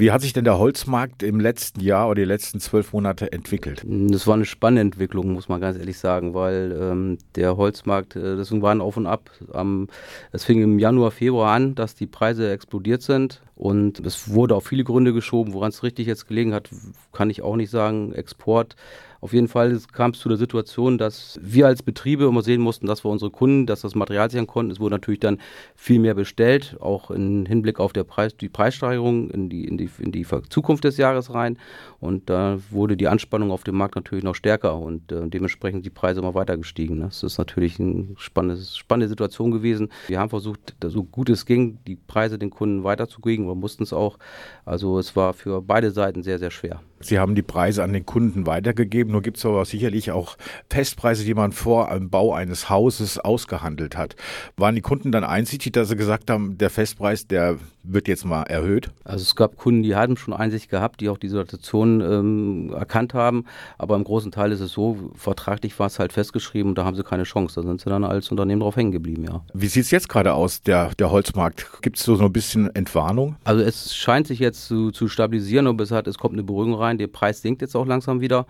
Wie 0.00 0.12
hat 0.12 0.22
sich 0.22 0.32
denn 0.32 0.44
der 0.44 0.58
Holzmarkt 0.58 1.22
im 1.22 1.40
letzten 1.40 1.80
Jahr 1.80 2.06
oder 2.06 2.22
die 2.22 2.26
letzten 2.26 2.58
zwölf 2.58 2.94
Monate 2.94 3.32
entwickelt? 3.32 3.84
Das 3.84 4.26
war 4.26 4.32
eine 4.32 4.46
spannende 4.46 4.80
Entwicklung, 4.80 5.34
muss 5.34 5.50
man 5.50 5.60
ganz 5.60 5.76
ehrlich 5.76 5.98
sagen, 5.98 6.32
weil 6.32 6.74
ähm, 6.80 7.18
der 7.34 7.58
Holzmarkt, 7.58 8.16
äh, 8.16 8.34
das 8.34 8.50
war 8.50 8.72
ein 8.72 8.80
Auf 8.80 8.96
und 8.96 9.06
Ab. 9.06 9.30
Ähm, 9.52 9.88
es 10.32 10.44
fing 10.44 10.62
im 10.62 10.78
Januar, 10.78 11.10
Februar 11.10 11.52
an, 11.52 11.74
dass 11.74 11.96
die 11.96 12.06
Preise 12.06 12.50
explodiert 12.50 13.02
sind 13.02 13.42
und 13.56 14.00
es 14.00 14.30
wurde 14.30 14.54
auf 14.54 14.66
viele 14.66 14.84
Gründe 14.84 15.12
geschoben. 15.12 15.52
Woran 15.52 15.68
es 15.68 15.82
richtig 15.82 16.06
jetzt 16.06 16.26
gelegen 16.26 16.54
hat, 16.54 16.70
kann 17.12 17.28
ich 17.28 17.42
auch 17.42 17.56
nicht 17.56 17.70
sagen. 17.70 18.14
Export 18.14 18.76
auf 19.20 19.34
jeden 19.34 19.48
Fall 19.48 19.78
kam 19.92 20.12
es 20.12 20.18
zu 20.18 20.28
der 20.28 20.38
Situation, 20.38 20.96
dass 20.96 21.38
wir 21.42 21.66
als 21.66 21.82
Betriebe 21.82 22.24
immer 22.24 22.42
sehen 22.42 22.62
mussten, 22.62 22.86
dass 22.86 23.04
wir 23.04 23.10
unsere 23.10 23.30
Kunden, 23.30 23.66
dass 23.66 23.82
das 23.82 23.94
Material 23.94 24.30
sichern 24.30 24.46
konnten. 24.46 24.72
Es 24.72 24.80
wurde 24.80 24.94
natürlich 24.94 25.20
dann 25.20 25.38
viel 25.74 26.00
mehr 26.00 26.14
bestellt, 26.14 26.76
auch 26.80 27.10
im 27.10 27.44
Hinblick 27.44 27.80
auf 27.80 27.92
Preis, 27.92 28.34
die 28.36 28.48
Preissteigerung 28.48 29.30
in 29.30 29.50
die, 29.50 29.66
in, 29.66 29.76
die, 29.76 29.90
in 29.98 30.10
die 30.10 30.26
Zukunft 30.48 30.84
des 30.84 30.96
Jahres 30.96 31.34
rein. 31.34 31.58
Und 32.00 32.30
da 32.30 32.58
wurde 32.70 32.96
die 32.96 33.08
Anspannung 33.08 33.50
auf 33.50 33.62
dem 33.62 33.76
Markt 33.76 33.94
natürlich 33.94 34.24
noch 34.24 34.34
stärker 34.34 34.78
und 34.78 35.12
äh, 35.12 35.28
dementsprechend 35.28 35.84
die 35.84 35.90
Preise 35.90 36.20
immer 36.20 36.34
weiter 36.34 36.56
gestiegen. 36.56 36.98
Ne? 36.98 37.04
Das 37.04 37.22
ist 37.22 37.36
natürlich 37.36 37.78
eine 37.78 38.08
spannende, 38.16 38.62
spannende 38.62 39.08
Situation 39.08 39.50
gewesen. 39.50 39.90
Wir 40.08 40.18
haben 40.18 40.30
versucht, 40.30 40.76
so 40.82 41.04
gut 41.04 41.28
es 41.28 41.44
ging, 41.44 41.78
die 41.86 41.96
Preise 41.96 42.38
den 42.38 42.50
Kunden 42.50 42.84
weiterzugeben. 42.84 43.46
Wir 43.46 43.54
mussten 43.54 43.82
es 43.82 43.92
auch. 43.92 44.18
Also 44.64 44.98
es 44.98 45.14
war 45.14 45.34
für 45.34 45.60
beide 45.60 45.90
Seiten 45.90 46.22
sehr, 46.22 46.38
sehr 46.38 46.50
schwer. 46.50 46.80
Sie 47.02 47.18
haben 47.18 47.34
die 47.34 47.42
Preise 47.42 47.82
an 47.82 47.94
den 47.94 48.04
Kunden 48.04 48.46
weitergegeben. 48.46 49.09
Nur 49.10 49.22
gibt 49.22 49.38
es 49.38 49.46
aber 49.46 49.64
sicherlich 49.64 50.12
auch 50.12 50.36
Festpreise, 50.68 51.24
die 51.24 51.34
man 51.34 51.52
vor 51.52 51.90
einem 51.90 52.10
Bau 52.10 52.32
eines 52.32 52.70
Hauses 52.70 53.18
ausgehandelt 53.18 53.96
hat. 53.96 54.16
Waren 54.56 54.74
die 54.74 54.80
Kunden 54.80 55.12
dann 55.12 55.24
einsichtig, 55.24 55.72
dass 55.72 55.88
sie 55.88 55.96
gesagt 55.96 56.30
haben, 56.30 56.58
der 56.58 56.70
Festpreis, 56.70 57.26
der 57.26 57.58
wird 57.82 58.08
jetzt 58.08 58.24
mal 58.24 58.42
erhöht? 58.42 58.90
Also 59.04 59.22
es 59.22 59.34
gab 59.36 59.56
Kunden, 59.56 59.82
die 59.82 59.96
hatten 59.96 60.16
schon 60.16 60.34
Einsicht 60.34 60.70
gehabt, 60.70 61.00
die 61.00 61.08
auch 61.08 61.18
die 61.18 61.28
Situation 61.28 62.00
ähm, 62.00 62.72
erkannt 62.74 63.14
haben. 63.14 63.44
Aber 63.78 63.96
im 63.96 64.04
großen 64.04 64.30
Teil 64.30 64.52
ist 64.52 64.60
es 64.60 64.72
so, 64.72 65.10
vertraglich 65.14 65.78
war 65.78 65.86
es 65.86 65.98
halt 65.98 66.12
festgeschrieben 66.12 66.70
und 66.70 66.78
da 66.78 66.84
haben 66.84 66.96
sie 66.96 67.02
keine 67.02 67.24
Chance. 67.24 67.60
Da 67.60 67.66
sind 67.66 67.80
sie 67.80 67.88
dann 67.88 68.04
als 68.04 68.30
Unternehmen 68.30 68.60
drauf 68.60 68.76
hängen 68.76 68.92
geblieben, 68.92 69.24
ja. 69.24 69.42
Wie 69.54 69.66
sieht 69.66 69.84
es 69.84 69.90
jetzt 69.90 70.08
gerade 70.08 70.34
aus, 70.34 70.62
der, 70.62 70.90
der 70.98 71.10
Holzmarkt? 71.10 71.66
Gibt 71.82 71.98
es 71.98 72.04
so 72.04 72.18
ein 72.18 72.32
bisschen 72.32 72.74
Entwarnung? 72.74 73.36
Also 73.44 73.62
es 73.62 73.94
scheint 73.94 74.26
sich 74.26 74.38
jetzt 74.38 74.66
zu, 74.66 74.90
zu 74.90 75.08
stabilisieren 75.08 75.66
und 75.66 75.80
es, 75.80 75.90
hat, 75.90 76.06
es 76.06 76.18
kommt 76.18 76.34
eine 76.34 76.42
Beruhigung 76.42 76.74
rein. 76.74 76.98
Der 76.98 77.06
Preis 77.06 77.42
sinkt 77.42 77.62
jetzt 77.62 77.74
auch 77.74 77.86
langsam 77.86 78.20
wieder. 78.20 78.46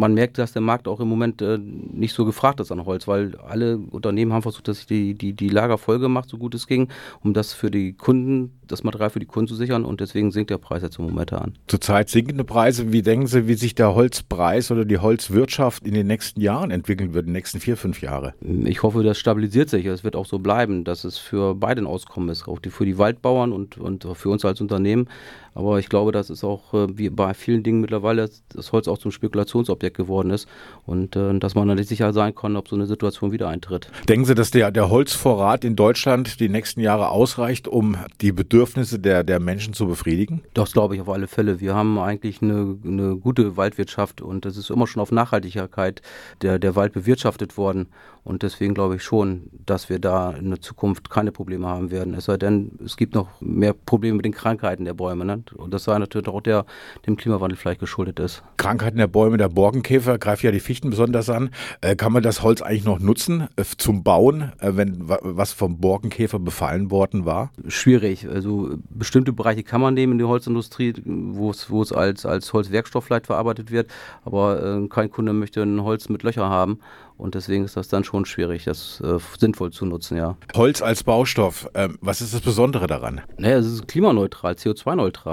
Man 0.00 0.14
merkt, 0.14 0.38
dass 0.38 0.54
der 0.54 0.62
Markt 0.62 0.88
auch 0.88 0.98
im 1.00 1.08
Moment 1.08 1.42
äh, 1.42 1.58
nicht 1.58 2.14
so 2.14 2.24
gefragt 2.24 2.58
ist 2.58 2.72
an 2.72 2.86
Holz, 2.86 3.06
weil 3.06 3.36
alle 3.36 3.76
Unternehmen 3.76 4.32
haben 4.32 4.40
versucht, 4.40 4.66
dass 4.66 4.78
sich 4.78 4.86
die, 4.86 5.12
die, 5.12 5.34
die 5.34 5.50
Lager 5.50 5.76
voll 5.76 5.98
gemacht, 5.98 6.30
so 6.30 6.38
gut 6.38 6.54
es 6.54 6.66
ging, 6.66 6.88
um 7.22 7.34
das 7.34 7.52
für 7.52 7.70
die 7.70 7.92
Kunden, 7.92 8.58
das 8.66 8.82
Material 8.82 9.10
für 9.10 9.20
die 9.20 9.26
Kunden 9.26 9.48
zu 9.48 9.56
sichern 9.56 9.84
und 9.84 10.00
deswegen 10.00 10.30
sinkt 10.30 10.48
der 10.48 10.56
Preis 10.56 10.80
jetzt 10.80 10.98
im 10.98 11.04
Moment 11.04 11.34
an. 11.34 11.52
Zurzeit 11.66 12.08
sinkende 12.08 12.44
Preise. 12.44 12.92
Wie 12.92 13.02
denken 13.02 13.26
Sie, 13.26 13.46
wie 13.46 13.52
sich 13.52 13.74
der 13.74 13.94
Holzpreis 13.94 14.70
oder 14.70 14.86
die 14.86 14.96
Holzwirtschaft 14.96 15.86
in 15.86 15.92
den 15.92 16.06
nächsten 16.06 16.40
Jahren 16.40 16.70
entwickeln 16.70 17.12
wird, 17.12 17.26
in 17.26 17.32
den 17.32 17.34
nächsten 17.34 17.60
vier, 17.60 17.76
fünf 17.76 18.00
Jahre? 18.00 18.32
Ich 18.64 18.82
hoffe, 18.82 19.02
das 19.02 19.18
stabilisiert 19.18 19.68
sich. 19.68 19.84
Es 19.84 20.02
wird 20.02 20.16
auch 20.16 20.24
so 20.24 20.38
bleiben, 20.38 20.84
dass 20.84 21.04
es 21.04 21.18
für 21.18 21.54
beide 21.54 21.82
ein 21.82 21.86
Auskommen 21.86 22.30
ist, 22.30 22.48
auch 22.48 22.58
die, 22.58 22.70
für 22.70 22.86
die 22.86 22.96
Waldbauern 22.96 23.52
und, 23.52 23.76
und 23.76 24.08
für 24.14 24.30
uns 24.30 24.46
als 24.46 24.62
Unternehmen. 24.62 25.08
Aber 25.54 25.78
ich 25.78 25.88
glaube, 25.88 26.12
das 26.12 26.30
ist 26.30 26.44
auch 26.44 26.74
äh, 26.74 26.86
wie 26.96 27.10
bei 27.10 27.34
vielen 27.34 27.62
Dingen 27.62 27.80
mittlerweile, 27.80 28.30
das 28.54 28.72
Holz 28.72 28.88
auch 28.88 28.98
zum 28.98 29.10
Spekulationsobjekt 29.10 29.96
geworden 29.96 30.30
ist 30.30 30.48
und 30.86 31.16
äh, 31.16 31.38
dass 31.38 31.54
man 31.54 31.68
dann 31.68 31.76
nicht 31.76 31.88
sicher 31.88 32.12
sein 32.12 32.34
kann, 32.34 32.56
ob 32.56 32.68
so 32.68 32.76
eine 32.76 32.86
Situation 32.86 33.32
wieder 33.32 33.48
eintritt. 33.48 33.90
Denken 34.08 34.24
Sie, 34.24 34.34
dass 34.34 34.50
der, 34.50 34.70
der 34.70 34.90
Holzvorrat 34.90 35.64
in 35.64 35.76
Deutschland 35.76 36.40
die 36.40 36.48
nächsten 36.48 36.80
Jahre 36.80 37.08
ausreicht, 37.10 37.68
um 37.68 37.96
die 38.20 38.32
Bedürfnisse 38.32 38.98
der, 38.98 39.24
der 39.24 39.40
Menschen 39.40 39.74
zu 39.74 39.86
befriedigen? 39.86 40.42
Das 40.54 40.72
glaube 40.72 40.94
ich 40.94 41.00
auf 41.00 41.08
alle 41.08 41.26
Fälle. 41.26 41.60
Wir 41.60 41.74
haben 41.74 41.98
eigentlich 41.98 42.42
eine, 42.42 42.76
eine 42.84 43.16
gute 43.16 43.56
Waldwirtschaft 43.56 44.22
und 44.22 44.46
es 44.46 44.56
ist 44.56 44.70
immer 44.70 44.86
schon 44.86 45.02
auf 45.02 45.12
Nachhaltigkeit 45.12 46.02
der, 46.42 46.58
der 46.58 46.76
Wald 46.76 46.92
bewirtschaftet 46.92 47.56
worden. 47.56 47.88
Und 48.22 48.42
deswegen 48.42 48.74
glaube 48.74 48.96
ich 48.96 49.02
schon, 49.02 49.50
dass 49.64 49.88
wir 49.88 49.98
da 49.98 50.32
in 50.32 50.50
der 50.50 50.60
Zukunft 50.60 51.10
keine 51.10 51.32
Probleme 51.32 51.66
haben 51.66 51.90
werden. 51.90 52.14
Es 52.14 52.26
sei 52.26 52.36
denn, 52.36 52.78
es 52.84 52.96
gibt 52.96 53.14
noch 53.14 53.28
mehr 53.40 53.72
Probleme 53.72 54.16
mit 54.16 54.26
den 54.26 54.32
Krankheiten 54.32 54.84
der 54.84 54.94
Bäume. 54.94 55.24
Ne? 55.24 55.39
Und 55.52 55.72
das 55.74 55.84
sei 55.84 55.98
natürlich 55.98 56.28
auch 56.28 56.40
der 56.40 56.64
dem 57.06 57.16
Klimawandel 57.16 57.56
vielleicht 57.56 57.80
geschuldet 57.80 58.18
ist. 58.20 58.42
Krankheiten 58.56 58.98
der 58.98 59.06
Bäume, 59.06 59.36
der 59.36 59.48
Borkenkäfer 59.48 60.18
greift 60.18 60.42
ja 60.42 60.50
die 60.50 60.60
Fichten 60.60 60.90
besonders 60.90 61.30
an. 61.30 61.50
Äh, 61.80 61.96
kann 61.96 62.12
man 62.12 62.22
das 62.22 62.42
Holz 62.42 62.62
eigentlich 62.62 62.84
noch 62.84 62.98
nutzen 62.98 63.48
äh, 63.56 63.64
zum 63.76 64.02
Bauen, 64.02 64.52
äh, 64.60 64.72
wenn 64.76 64.96
was 65.00 65.52
vom 65.52 65.78
Borkenkäfer 65.78 66.38
befallen 66.38 66.90
worden 66.90 67.24
war? 67.24 67.50
Schwierig. 67.68 68.28
Also 68.28 68.70
bestimmte 68.90 69.32
Bereiche 69.32 69.62
kann 69.62 69.80
man 69.80 69.94
nehmen 69.94 70.12
in 70.12 70.18
der 70.18 70.28
Holzindustrie, 70.28 70.94
wo 71.04 71.50
es, 71.50 71.70
wo 71.70 71.82
es 71.82 71.92
als, 71.92 72.26
als 72.26 72.52
Holzwerkstoff 72.52 73.04
vielleicht 73.04 73.26
verarbeitet 73.26 73.70
wird. 73.70 73.90
Aber 74.24 74.62
äh, 74.62 74.88
kein 74.88 75.10
Kunde 75.10 75.32
möchte 75.32 75.62
ein 75.62 75.82
Holz 75.82 76.08
mit 76.08 76.22
Löchern 76.22 76.50
haben. 76.50 76.78
Und 77.20 77.34
deswegen 77.34 77.64
ist 77.66 77.76
das 77.76 77.88
dann 77.88 78.02
schon 78.02 78.24
schwierig, 78.24 78.64
das 78.64 79.02
äh, 79.02 79.18
sinnvoll 79.38 79.70
zu 79.72 79.84
nutzen, 79.84 80.16
ja. 80.16 80.36
Holz 80.56 80.80
als 80.80 81.04
Baustoff, 81.04 81.68
ähm, 81.74 81.98
was 82.00 82.22
ist 82.22 82.32
das 82.32 82.40
Besondere 82.40 82.86
daran? 82.86 83.20
Naja, 83.36 83.58
es 83.58 83.66
ist 83.66 83.86
klimaneutral, 83.86 84.54
CO2-neutral. 84.54 85.29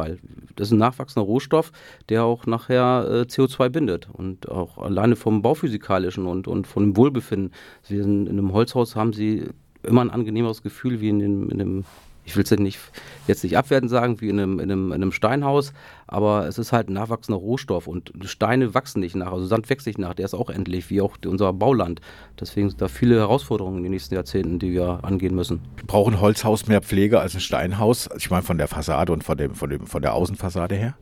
Das 0.55 0.67
ist 0.67 0.71
ein 0.71 0.79
nachwachsender 0.79 1.25
Rohstoff, 1.25 1.71
der 2.09 2.23
auch 2.23 2.45
nachher 2.45 3.07
äh, 3.09 3.21
CO2 3.21 3.69
bindet. 3.69 4.07
Und 4.11 4.49
auch 4.49 4.77
alleine 4.77 5.15
vom 5.15 5.41
Bauphysikalischen 5.41 6.25
und, 6.25 6.47
und 6.47 6.67
von 6.67 6.83
dem 6.83 6.97
Wohlbefinden. 6.97 7.51
Sie 7.83 7.97
sind 7.97 8.27
in 8.27 8.37
einem 8.37 8.53
Holzhaus 8.53 8.95
haben 8.95 9.13
sie 9.13 9.49
immer 9.83 10.01
ein 10.01 10.09
angenehmeres 10.09 10.63
Gefühl 10.63 11.01
wie 11.01 11.09
in, 11.09 11.19
dem, 11.19 11.49
in 11.49 11.61
einem 11.61 11.85
ich 12.27 12.35
will 12.35 12.43
es 12.43 12.51
nicht, 12.51 12.77
jetzt 13.25 13.43
nicht 13.45 13.57
abwertend 13.57 13.89
sagen, 13.89 14.19
wie 14.19 14.27
in 14.27 14.37
einem, 14.37 14.59
in, 14.59 14.69
einem, 14.69 14.87
in 14.87 15.01
einem 15.01 15.13
Steinhaus, 15.13 15.71
aber 16.07 16.45
es 16.45 16.57
ist 16.57 16.73
halt 16.73 16.89
ein 16.89 16.93
nachwachsender 16.93 17.39
Rohstoff 17.39 17.87
und 17.87 18.11
Steine 18.25 18.73
wachsen 18.73 18.99
nicht 18.99 19.15
nach, 19.15 19.31
also 19.31 19.45
Sand 19.45 19.69
wächst 19.69 19.87
nicht 19.87 19.97
nach, 19.97 20.13
der 20.13 20.25
ist 20.25 20.33
auch 20.33 20.49
endlich, 20.49 20.89
wie 20.89 20.99
auch 20.99 21.15
unser 21.25 21.53
Bauland. 21.53 22.01
Deswegen 22.37 22.69
sind 22.69 22.81
da 22.81 22.89
viele 22.89 23.15
Herausforderungen 23.15 23.77
in 23.77 23.83
den 23.83 23.91
nächsten 23.93 24.13
Jahrzehnten, 24.13 24.59
die 24.59 24.73
wir 24.73 24.99
angehen 25.03 25.35
müssen. 25.35 25.61
Braucht 25.87 26.13
ein 26.13 26.19
Holzhaus 26.19 26.67
mehr 26.67 26.81
Pflege 26.81 27.21
als 27.21 27.33
ein 27.33 27.39
Steinhaus? 27.39 28.09
Ich 28.17 28.29
meine 28.29 28.43
von 28.43 28.57
der 28.57 28.67
Fassade 28.67 29.13
und 29.13 29.23
von, 29.23 29.37
dem, 29.37 29.55
von, 29.55 29.69
dem, 29.69 29.87
von 29.87 30.01
der 30.01 30.13
Außenfassade 30.13 30.75
her? 30.75 30.97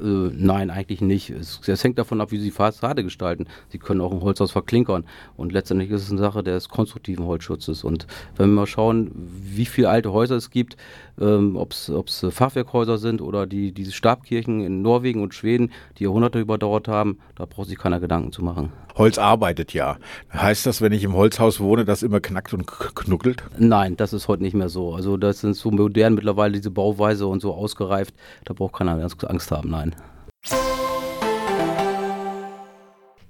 Äh, 0.00 0.30
nein, 0.34 0.70
eigentlich 0.70 1.00
nicht. 1.00 1.30
Es, 1.30 1.60
es, 1.66 1.84
hängt 1.84 1.98
davon 1.98 2.20
ab, 2.20 2.30
wie 2.30 2.38
Sie 2.38 2.44
die 2.44 2.50
Fassade 2.50 3.04
gestalten. 3.04 3.46
Sie 3.68 3.78
können 3.78 4.00
auch 4.00 4.12
ein 4.12 4.20
Holzhaus 4.20 4.50
verklinkern. 4.50 5.04
Und 5.36 5.52
letztendlich 5.52 5.90
ist 5.90 6.02
es 6.02 6.10
eine 6.10 6.20
Sache 6.20 6.42
des 6.42 6.68
konstruktiven 6.68 7.26
Holzschutzes. 7.26 7.84
Und 7.84 8.06
wenn 8.36 8.50
wir 8.50 8.56
mal 8.60 8.66
schauen, 8.66 9.10
wie 9.14 9.66
viele 9.66 9.88
alte 9.88 10.12
Häuser 10.12 10.36
es 10.36 10.50
gibt, 10.50 10.76
ähm, 11.20 11.56
ob 11.56 11.72
es 11.72 12.26
Fachwerkhäuser 12.30 12.98
sind 12.98 13.20
oder 13.20 13.46
die, 13.46 13.72
diese 13.72 13.92
Stabkirchen 13.92 14.60
in 14.60 14.82
Norwegen 14.82 15.22
und 15.22 15.34
Schweden, 15.34 15.70
die 15.98 16.04
Jahrhunderte 16.04 16.40
überdauert 16.40 16.88
haben, 16.88 17.18
da 17.36 17.46
braucht 17.46 17.68
sich 17.68 17.78
keiner 17.78 18.00
Gedanken 18.00 18.32
zu 18.32 18.42
machen. 18.42 18.72
Holz 19.00 19.16
arbeitet 19.16 19.72
ja. 19.72 19.96
Heißt 20.30 20.66
das, 20.66 20.82
wenn 20.82 20.92
ich 20.92 21.04
im 21.04 21.14
Holzhaus 21.14 21.58
wohne, 21.58 21.86
dass 21.86 22.02
immer 22.02 22.20
knackt 22.20 22.52
und 22.52 22.66
knuckelt? 22.66 23.42
Nein, 23.56 23.96
das 23.96 24.12
ist 24.12 24.28
heute 24.28 24.42
nicht 24.42 24.52
mehr 24.52 24.68
so. 24.68 24.94
Also 24.94 25.16
das 25.16 25.40
sind 25.40 25.56
so 25.56 25.70
modern 25.70 26.12
mittlerweile 26.12 26.52
diese 26.52 26.70
Bauweise 26.70 27.26
und 27.26 27.40
so 27.40 27.54
ausgereift, 27.54 28.14
da 28.44 28.52
braucht 28.52 28.74
keiner 28.74 28.92
Angst 29.00 29.50
haben, 29.50 29.70
nein. 29.70 29.96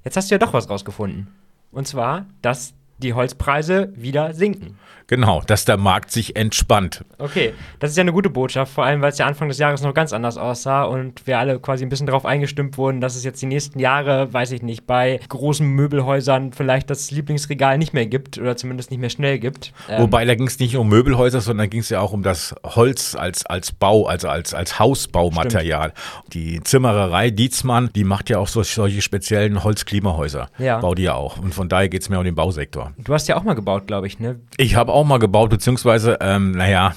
Jetzt 0.03 0.17
hast 0.17 0.29
du 0.29 0.35
ja 0.35 0.39
doch 0.41 0.53
was 0.53 0.69
rausgefunden. 0.69 1.29
Und 1.71 1.87
zwar, 1.87 2.27
dass 2.43 2.75
die 3.02 3.14
Holzpreise 3.14 3.92
wieder 3.95 4.35
sinken. 4.35 4.76
Genau, 5.11 5.42
dass 5.45 5.64
der 5.64 5.76
Markt 5.76 6.12
sich 6.12 6.37
entspannt. 6.37 7.04
Okay, 7.19 7.52
das 7.80 7.90
ist 7.90 7.97
ja 7.97 8.02
eine 8.02 8.12
gute 8.12 8.30
Botschaft, 8.30 8.73
vor 8.73 8.85
allem 8.85 9.02
weil 9.02 9.11
es 9.11 9.19
ja 9.19 9.26
Anfang 9.26 9.49
des 9.49 9.59
Jahres 9.59 9.83
noch 9.83 9.92
ganz 9.92 10.12
anders 10.12 10.37
aussah 10.37 10.85
und 10.85 11.26
wir 11.26 11.40
alle 11.40 11.59
quasi 11.59 11.85
ein 11.85 11.88
bisschen 11.88 12.07
darauf 12.07 12.25
eingestimmt 12.25 12.78
wurden, 12.78 13.00
dass 13.00 13.16
es 13.16 13.25
jetzt 13.25 13.42
die 13.42 13.47
nächsten 13.47 13.80
Jahre, 13.80 14.33
weiß 14.33 14.52
ich 14.52 14.62
nicht, 14.62 14.87
bei 14.87 15.19
großen 15.28 15.66
Möbelhäusern 15.66 16.52
vielleicht 16.52 16.90
das 16.90 17.11
Lieblingsregal 17.11 17.76
nicht 17.76 17.92
mehr 17.92 18.07
gibt 18.07 18.38
oder 18.38 18.57
zumindest 18.57 18.92
nicht 18.92 19.00
mehr 19.00 19.11
schnell 19.11 19.40
gibt. 19.40 19.73
Ähm 19.88 20.00
Wobei 20.00 20.25
da 20.25 20.37
ging 20.37 20.47
es 20.47 20.61
nicht 20.61 20.76
um 20.76 20.88
Möbelhäuser, 20.88 21.40
sondern 21.40 21.69
ging 21.71 21.80
es 21.80 21.88
ja 21.88 21.99
auch 21.99 22.12
um 22.12 22.23
das 22.23 22.54
Holz 22.62 23.16
als, 23.16 23.45
als 23.47 23.73
Bau, 23.73 24.07
also 24.07 24.28
als, 24.28 24.54
als 24.54 24.78
Hausbaumaterial. 24.78 25.92
Stimmt. 25.92 26.35
Die 26.35 26.61
Zimmererei 26.62 27.30
Dietzmann, 27.30 27.90
die 27.97 28.04
macht 28.04 28.30
ja 28.30 28.38
auch 28.38 28.47
so, 28.47 28.62
solche 28.62 29.02
speziellen 29.02 29.64
Holzklimahäuser. 29.64 30.50
Ja. 30.59 30.78
Baut 30.78 30.99
die 30.99 31.02
ja 31.02 31.14
auch. 31.14 31.38
Und 31.38 31.52
von 31.52 31.69
daher 31.69 31.88
geht 31.88 32.02
es 32.02 32.09
mehr 32.09 32.21
um 32.21 32.25
den 32.25 32.37
Bausektor. 32.37 32.89
Du 32.99 33.12
hast 33.12 33.26
ja 33.28 33.37
auch 33.37 33.42
mal 33.42 33.54
gebaut, 33.54 33.88
glaube 33.88 34.06
ich, 34.06 34.20
ne? 34.20 34.38
Ich 34.56 34.76
habe 34.76 34.92
auch 34.92 35.00
auch 35.00 35.04
mal 35.04 35.18
gebaut, 35.18 35.49
beziehungsweise, 35.49 36.18
ähm, 36.20 36.52
naja, 36.52 36.94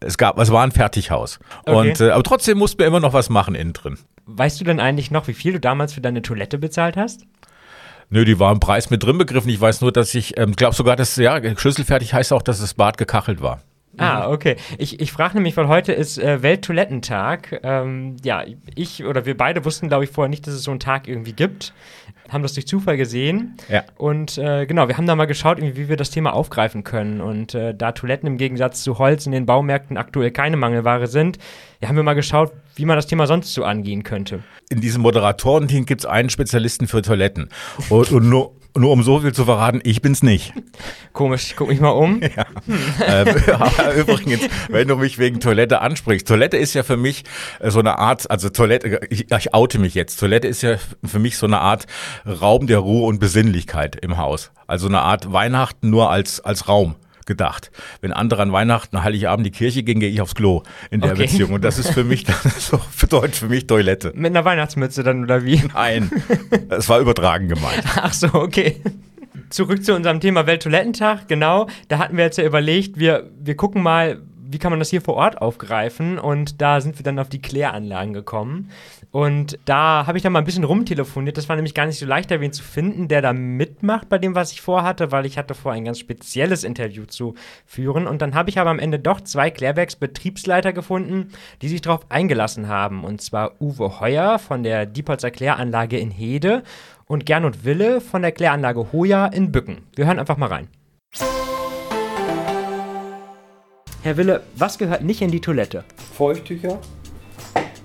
es 0.00 0.16
gab, 0.16 0.38
es 0.38 0.50
war 0.50 0.64
ein 0.64 0.72
Fertighaus. 0.72 1.38
Okay. 1.66 1.90
Und, 1.90 2.00
äh, 2.00 2.10
aber 2.10 2.22
trotzdem 2.22 2.58
mussten 2.58 2.78
wir 2.78 2.86
immer 2.86 3.00
noch 3.00 3.12
was 3.12 3.28
machen 3.28 3.54
innen 3.54 3.74
drin. 3.74 3.98
Weißt 4.24 4.58
du 4.58 4.64
denn 4.64 4.80
eigentlich 4.80 5.10
noch, 5.10 5.28
wie 5.28 5.34
viel 5.34 5.52
du 5.52 5.60
damals 5.60 5.92
für 5.92 6.00
deine 6.00 6.22
Toilette 6.22 6.56
bezahlt 6.56 6.96
hast? 6.96 7.26
Nö, 8.08 8.24
die 8.24 8.38
war 8.38 8.52
im 8.52 8.60
Preis 8.60 8.88
mit 8.88 9.02
drin 9.02 9.18
begriffen. 9.18 9.50
Ich 9.50 9.60
weiß 9.60 9.82
nur, 9.82 9.92
dass 9.92 10.14
ich, 10.14 10.38
ähm, 10.38 10.52
glaube 10.52 10.74
sogar, 10.74 10.96
dass, 10.96 11.16
ja, 11.16 11.40
schlüsselfertig 11.56 12.14
heißt 12.14 12.32
auch, 12.32 12.42
dass 12.42 12.60
das 12.60 12.74
Bad 12.74 12.96
gekachelt 12.96 13.42
war. 13.42 13.60
Ah, 13.98 14.30
okay. 14.30 14.56
Ich, 14.78 15.00
ich 15.00 15.12
frage 15.12 15.34
nämlich, 15.34 15.56
weil 15.56 15.68
heute 15.68 15.92
ist 15.92 16.18
äh, 16.18 16.42
Welttoilettentag. 16.42 17.60
Ähm, 17.62 18.16
ja, 18.24 18.42
ich 18.74 19.04
oder 19.04 19.26
wir 19.26 19.36
beide 19.36 19.64
wussten, 19.66 19.88
glaube 19.88 20.04
ich, 20.04 20.10
vorher 20.10 20.30
nicht, 20.30 20.46
dass 20.46 20.54
es 20.54 20.62
so 20.62 20.70
einen 20.70 20.80
Tag 20.80 21.08
irgendwie 21.08 21.34
gibt. 21.34 21.74
Haben 22.32 22.42
das 22.42 22.54
durch 22.54 22.66
Zufall 22.66 22.96
gesehen. 22.96 23.56
Ja. 23.68 23.84
Und 23.96 24.38
äh, 24.38 24.66
genau, 24.66 24.88
wir 24.88 24.96
haben 24.96 25.06
da 25.06 25.14
mal 25.14 25.26
geschaut, 25.26 25.58
wie 25.60 25.88
wir 25.88 25.96
das 25.96 26.10
Thema 26.10 26.32
aufgreifen 26.32 26.82
können. 26.82 27.20
Und 27.20 27.54
äh, 27.54 27.74
da 27.74 27.92
Toiletten 27.92 28.26
im 28.26 28.38
Gegensatz 28.38 28.82
zu 28.82 28.98
Holz 28.98 29.26
in 29.26 29.32
den 29.32 29.46
Baumärkten 29.46 29.96
aktuell 29.96 30.30
keine 30.30 30.56
Mangelware 30.56 31.06
sind, 31.06 31.38
ja, 31.80 31.88
haben 31.88 31.96
wir 31.96 32.02
mal 32.02 32.14
geschaut, 32.14 32.52
wie 32.74 32.84
man 32.84 32.96
das 32.96 33.06
Thema 33.06 33.26
sonst 33.26 33.52
so 33.52 33.64
angehen 33.64 34.02
könnte. 34.02 34.42
In 34.70 34.80
diesem 34.80 35.02
Moderatorenteam 35.02 35.84
gibt 35.84 36.02
es 36.02 36.06
einen 36.06 36.30
Spezialisten 36.30 36.86
für 36.86 37.02
Toiletten. 37.02 37.48
Und, 37.90 38.10
und 38.12 38.28
nur 38.28 38.52
nur 38.76 38.90
um 38.90 39.02
so 39.02 39.20
viel 39.20 39.32
zu 39.32 39.44
verraten, 39.44 39.80
ich 39.84 40.02
bin's 40.02 40.22
nicht. 40.22 40.52
Komisch, 41.12 41.48
ich 41.48 41.56
guck 41.56 41.68
mich 41.68 41.80
mal 41.80 41.90
um. 41.90 42.20
Ja. 42.34 42.46
ähm, 43.06 43.28
übrigens, 43.98 44.48
wenn 44.68 44.88
du 44.88 44.96
mich 44.96 45.18
wegen 45.18 45.40
Toilette 45.40 45.80
ansprichst, 45.80 46.26
Toilette 46.26 46.56
ist 46.56 46.72
ja 46.72 46.82
für 46.82 46.96
mich 46.96 47.24
äh, 47.60 47.70
so 47.70 47.80
eine 47.80 47.98
Art, 47.98 48.30
also 48.30 48.48
Toilette, 48.48 49.00
ich, 49.10 49.30
ich 49.30 49.54
oute 49.54 49.78
mich 49.78 49.94
jetzt, 49.94 50.18
Toilette 50.18 50.48
ist 50.48 50.62
ja 50.62 50.76
für 51.04 51.18
mich 51.18 51.36
so 51.36 51.46
eine 51.46 51.60
Art 51.60 51.86
Raum 52.26 52.66
der 52.66 52.78
Ruhe 52.78 53.06
und 53.06 53.18
Besinnlichkeit 53.18 53.96
im 53.96 54.16
Haus. 54.16 54.50
Also 54.66 54.86
eine 54.86 55.02
Art 55.02 55.32
Weihnachten 55.32 55.90
nur 55.90 56.10
als, 56.10 56.40
als 56.40 56.68
Raum 56.68 56.94
gedacht. 57.26 57.70
Wenn 58.00 58.12
andere 58.12 58.42
an 58.42 58.52
Weihnachten, 58.52 59.02
Heiligabend 59.02 59.46
die 59.46 59.50
Kirche 59.50 59.82
gehen, 59.82 60.00
gehe 60.00 60.10
ich 60.10 60.20
aufs 60.20 60.34
Klo 60.34 60.62
in 60.90 61.00
der 61.00 61.12
okay. 61.12 61.22
Beziehung. 61.22 61.52
Und 61.52 61.64
das 61.64 61.78
ist 61.78 61.90
für 61.90 62.04
mich, 62.04 62.26
so 62.58 62.80
bedeutet 63.00 63.36
für 63.36 63.48
mich 63.48 63.66
Toilette. 63.66 64.12
Mit 64.14 64.32
einer 64.32 64.44
Weihnachtsmütze 64.44 65.02
dann 65.02 65.24
oder 65.24 65.44
wie? 65.44 65.62
Nein, 65.74 66.10
das 66.68 66.88
war 66.88 67.00
übertragen 67.00 67.48
gemeint. 67.48 67.82
Ach 67.96 68.12
so, 68.12 68.32
okay. 68.34 68.80
Zurück 69.50 69.84
zu 69.84 69.94
unserem 69.94 70.20
Thema 70.20 70.46
Welttoilettentag, 70.46 71.28
genau. 71.28 71.68
Da 71.88 71.98
hatten 71.98 72.16
wir 72.16 72.24
jetzt 72.24 72.38
ja 72.38 72.44
überlegt, 72.44 72.98
wir, 72.98 73.30
wir 73.38 73.54
gucken 73.54 73.82
mal, 73.82 74.22
wie 74.52 74.58
kann 74.58 74.70
man 74.70 74.78
das 74.78 74.90
hier 74.90 75.00
vor 75.00 75.14
Ort 75.14 75.40
aufgreifen? 75.40 76.18
Und 76.18 76.60
da 76.60 76.80
sind 76.80 76.98
wir 76.98 77.02
dann 77.02 77.18
auf 77.18 77.28
die 77.28 77.40
Kläranlagen 77.40 78.12
gekommen. 78.12 78.70
Und 79.12 79.58
da 79.66 80.06
habe 80.06 80.16
ich 80.16 80.22
dann 80.22 80.32
mal 80.32 80.38
ein 80.38 80.46
bisschen 80.46 80.64
rumtelefoniert. 80.64 81.36
Das 81.36 81.48
war 81.50 81.56
nämlich 81.56 81.74
gar 81.74 81.84
nicht 81.84 81.98
so 81.98 82.06
leicht, 82.06 82.30
da 82.30 82.40
wen 82.40 82.52
zu 82.52 82.62
finden, 82.62 83.08
der 83.08 83.20
da 83.20 83.34
mitmacht 83.34 84.08
bei 84.08 84.16
dem, 84.16 84.34
was 84.34 84.52
ich 84.52 84.62
vorhatte, 84.62 85.12
weil 85.12 85.26
ich 85.26 85.36
hatte 85.36 85.54
vor, 85.54 85.72
ein 85.72 85.84
ganz 85.84 85.98
spezielles 85.98 86.64
Interview 86.64 87.04
zu 87.04 87.34
führen. 87.66 88.06
Und 88.06 88.22
dann 88.22 88.34
habe 88.34 88.48
ich 88.48 88.58
aber 88.58 88.70
am 88.70 88.78
Ende 88.78 88.98
doch 88.98 89.20
zwei 89.20 89.50
Klärwerks 89.50 89.96
Betriebsleiter 89.96 90.72
gefunden, 90.72 91.28
die 91.60 91.68
sich 91.68 91.82
darauf 91.82 92.10
eingelassen 92.10 92.68
haben. 92.68 93.04
Und 93.04 93.20
zwar 93.20 93.60
Uwe 93.60 94.00
Heuer 94.00 94.38
von 94.38 94.62
der 94.62 94.86
Diepholzer 94.86 95.30
Kläranlage 95.30 95.98
in 95.98 96.10
Hede 96.10 96.62
und 97.04 97.26
Gernot 97.26 97.66
Wille 97.66 98.00
von 98.00 98.22
der 98.22 98.32
Kläranlage 98.32 98.92
Hoja 98.92 99.26
in 99.26 99.52
Bücken. 99.52 99.82
Wir 99.94 100.06
hören 100.06 100.20
einfach 100.20 100.38
mal 100.38 100.46
rein. 100.46 100.68
Herr 104.02 104.16
Wille, 104.16 104.42
was 104.56 104.78
gehört 104.78 105.04
nicht 105.04 105.20
in 105.20 105.30
die 105.30 105.40
Toilette? 105.40 105.84
Feuchttücher, 106.14 106.80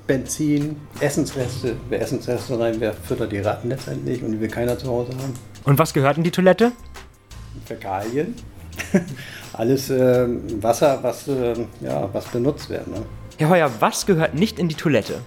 Benzin, 0.07 0.77
Essensreste. 0.99 1.75
Wer 1.89 2.01
Essensreste 2.01 2.57
reinwerft, 2.57 3.05
füttert 3.05 3.31
die 3.31 3.39
Ratten 3.39 3.69
letztendlich 3.69 4.23
und 4.23 4.31
die 4.31 4.39
will 4.39 4.49
keiner 4.49 4.79
zu 4.79 4.87
Hause 4.87 5.11
haben. 5.11 5.33
Und 5.65 5.77
was 5.77 5.93
gehört 5.93 6.17
in 6.17 6.23
die 6.23 6.31
Toilette? 6.31 6.71
Fäkalien. 7.65 8.33
Alles 9.53 9.89
äh, 9.89 10.27
Wasser, 10.61 10.99
was, 11.01 11.27
äh, 11.27 11.53
ja, 11.81 12.07
was 12.13 12.25
benutzt 12.25 12.69
wird. 12.69 12.87
Ne? 12.87 13.03
Herr 13.37 13.49
Heuer, 13.49 13.69
was 13.79 14.05
gehört 14.05 14.33
nicht 14.33 14.59
in 14.59 14.69
die 14.69 14.75
Toilette? 14.75 15.19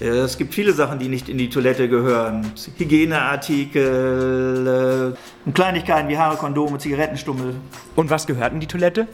Äh, 0.00 0.06
es 0.06 0.38
gibt 0.38 0.54
viele 0.54 0.72
Sachen, 0.72 0.98
die 0.98 1.08
nicht 1.08 1.28
in 1.28 1.38
die 1.38 1.48
Toilette 1.48 1.88
gehören. 1.88 2.52
Hygieneartikel, 2.76 5.14
äh, 5.46 5.50
Kleinigkeiten 5.52 6.08
wie 6.08 6.18
Haare, 6.18 6.36
Kondome, 6.36 6.78
Zigarettenstummel. 6.78 7.54
Und 7.94 8.10
was 8.10 8.26
gehört 8.26 8.52
in 8.52 8.58
die 8.60 8.66
Toilette? 8.66 9.06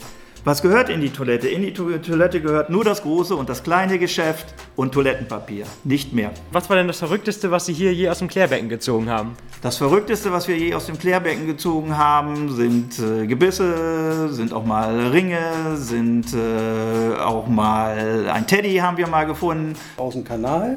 Was 0.45 0.61
gehört 0.61 0.89
in 0.89 1.01
die 1.01 1.11
Toilette? 1.11 1.47
In 1.47 1.63
die 1.63 1.73
Toilette 1.73 2.41
gehört 2.41 2.69
nur 2.69 2.83
das 2.83 3.03
große 3.03 3.37
und 3.37 3.49
das 3.49 3.63
kleine 3.63 4.01
Geschäft 4.01 4.55
und 4.75 4.93
Toilettenpapier, 4.93 5.67
nicht 5.85 6.13
mehr. 6.13 6.33
Was 6.51 6.69
war 6.69 6.77
denn 6.77 6.89
das 6.89 6.99
Verrückteste, 6.99 7.53
was 7.53 7.67
Sie 7.67 7.73
hier 7.73 7.95
je 7.95 8.09
aus 8.09 8.19
dem 8.19 8.27
Klärbecken 8.27 8.69
gezogen 8.69 9.09
haben? 9.09 9.37
Das 9.63 9.77
Verrückteste, 9.77 10.33
was 10.33 10.49
wir 10.49 10.59
je 10.59 10.75
aus 10.75 10.87
dem 10.87 10.99
Klärbecken 10.99 11.47
gezogen 11.47 11.97
haben, 11.97 12.51
sind 12.51 12.99
äh, 12.99 13.29
Gebisse, 13.29 14.33
sind 14.33 14.53
auch 14.53 14.65
mal 14.65 15.07
Ringe, 15.13 15.77
sind 15.77 16.35
äh, 16.35 17.17
auch 17.21 17.47
mal 17.47 18.29
ein 18.29 18.45
Teddy 18.45 18.79
haben 18.79 18.97
wir 18.97 19.07
mal 19.07 19.27
gefunden. 19.27 19.75
Aus 19.97 20.15
dem 20.15 20.25
Kanal 20.25 20.77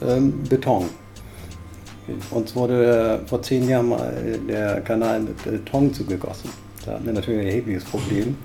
ähm, 0.00 0.42
Beton. 0.48 0.88
Uns 2.30 2.56
wurde 2.56 3.20
vor 3.26 3.42
zehn 3.42 3.68
Jahren 3.68 3.90
mal 3.90 4.38
der 4.48 4.80
Kanal 4.80 5.20
mit 5.20 5.44
Beton 5.44 5.92
zugegossen. 5.92 6.48
Da 6.86 6.92
hatten 6.92 7.04
wir 7.04 7.12
natürlich 7.12 7.40
ein 7.40 7.46
erhebliches 7.46 7.84
Problem. 7.84 8.36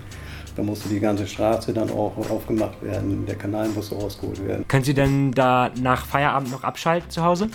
Da 0.56 0.64
musste 0.64 0.90
die 0.90 1.00
ganze 1.00 1.28
Straße 1.28 1.74
dann 1.74 1.90
auch 1.92 2.14
aufgemacht 2.30 2.82
werden, 2.82 3.26
der 3.26 3.36
Kanal 3.36 3.70
musste 3.70 3.96
rausgeholt 3.96 4.46
werden. 4.46 4.68
Können 4.68 4.84
Sie 4.84 4.94
denn 4.94 5.32
da 5.32 5.72
nach 5.82 6.06
Feierabend 6.06 6.52
noch 6.52 6.64
abschalten 6.64 7.10
zu 7.10 7.24
Hause? 7.24 7.50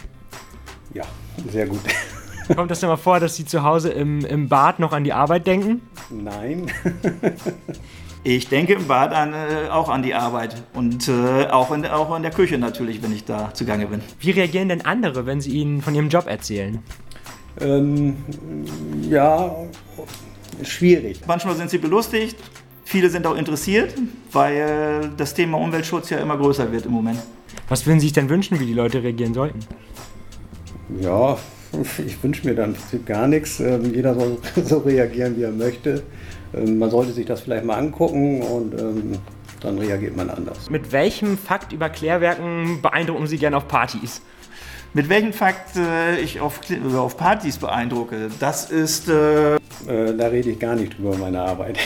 Ja, 0.92 1.04
sehr 1.50 1.66
gut. 1.66 1.80
Kommt 2.56 2.70
das 2.70 2.80
denn 2.80 2.88
mal 2.88 2.96
vor, 2.96 3.20
dass 3.20 3.36
Sie 3.36 3.44
zu 3.44 3.62
Hause 3.62 3.90
im, 3.90 4.24
im 4.24 4.48
Bad 4.48 4.78
noch 4.78 4.92
an 4.92 5.04
die 5.04 5.12
Arbeit 5.12 5.46
denken? 5.46 5.80
Nein. 6.10 6.70
ich 8.24 8.48
denke 8.48 8.74
im 8.74 8.86
Bad 8.86 9.12
an, 9.12 9.32
äh, 9.32 9.68
auch 9.70 9.88
an 9.88 10.02
die 10.02 10.14
Arbeit 10.14 10.62
und 10.74 11.08
äh, 11.08 11.46
auch, 11.46 11.72
in, 11.72 11.86
auch 11.86 12.14
in 12.14 12.22
der 12.22 12.32
Küche 12.32 12.58
natürlich, 12.58 13.02
wenn 13.02 13.12
ich 13.12 13.24
da 13.24 13.52
zugange 13.54 13.86
bin. 13.86 14.02
Wie 14.20 14.30
reagieren 14.30 14.68
denn 14.68 14.84
andere, 14.84 15.24
wenn 15.24 15.40
Sie 15.40 15.52
ihnen 15.52 15.80
von 15.80 15.94
ihrem 15.94 16.10
Job 16.10 16.26
erzählen? 16.26 16.82
Ähm, 17.60 18.16
ja, 19.08 19.54
schwierig. 20.62 21.20
Manchmal 21.26 21.54
sind 21.56 21.70
sie 21.70 21.78
belustigt, 21.78 22.36
Viele 22.84 23.10
sind 23.10 23.26
auch 23.26 23.36
interessiert, 23.36 23.94
weil 24.32 25.10
das 25.16 25.34
Thema 25.34 25.58
Umweltschutz 25.58 26.10
ja 26.10 26.18
immer 26.18 26.36
größer 26.36 26.70
wird 26.70 26.86
im 26.86 26.92
Moment. 26.92 27.20
Was 27.68 27.86
würden 27.86 28.00
Sie 28.00 28.06
sich 28.06 28.12
denn 28.12 28.28
wünschen, 28.28 28.60
wie 28.60 28.66
die 28.66 28.74
Leute 28.74 29.02
reagieren 29.02 29.34
sollten? 29.34 29.60
Ja, 31.00 31.38
ich 32.06 32.22
wünsche 32.22 32.46
mir 32.46 32.54
da 32.54 32.64
im 32.64 32.74
Prinzip 32.74 33.06
gar 33.06 33.26
nichts. 33.26 33.60
Ähm, 33.60 33.94
jeder 33.94 34.14
soll 34.14 34.38
so 34.64 34.78
reagieren, 34.78 35.36
wie 35.36 35.42
er 35.42 35.50
möchte. 35.50 36.02
Ähm, 36.54 36.78
man 36.78 36.90
sollte 36.90 37.12
sich 37.12 37.26
das 37.26 37.40
vielleicht 37.40 37.64
mal 37.64 37.76
angucken 37.76 38.42
und 38.42 38.78
ähm, 38.78 39.12
dann 39.60 39.78
reagiert 39.78 40.16
man 40.16 40.30
anders. 40.30 40.68
Mit 40.68 40.92
welchem 40.92 41.38
Fakt 41.38 41.72
über 41.72 41.88
Klärwerken 41.88 42.82
beeindrucken 42.82 43.26
Sie 43.26 43.38
gerne 43.38 43.56
auf 43.56 43.66
Partys? 43.66 44.20
Mit 44.96 45.08
welchem 45.08 45.32
Fakt 45.32 45.76
äh, 45.76 46.20
ich 46.20 46.40
auf, 46.40 46.60
auf 46.94 47.16
Partys 47.16 47.58
beeindrucke, 47.58 48.30
das 48.38 48.70
ist. 48.70 49.08
Äh, 49.08 49.56
äh, 49.56 49.58
da 50.16 50.28
rede 50.28 50.50
ich 50.50 50.58
gar 50.60 50.76
nicht 50.76 50.96
über 51.00 51.16
meine 51.16 51.40
Arbeit 51.40 51.80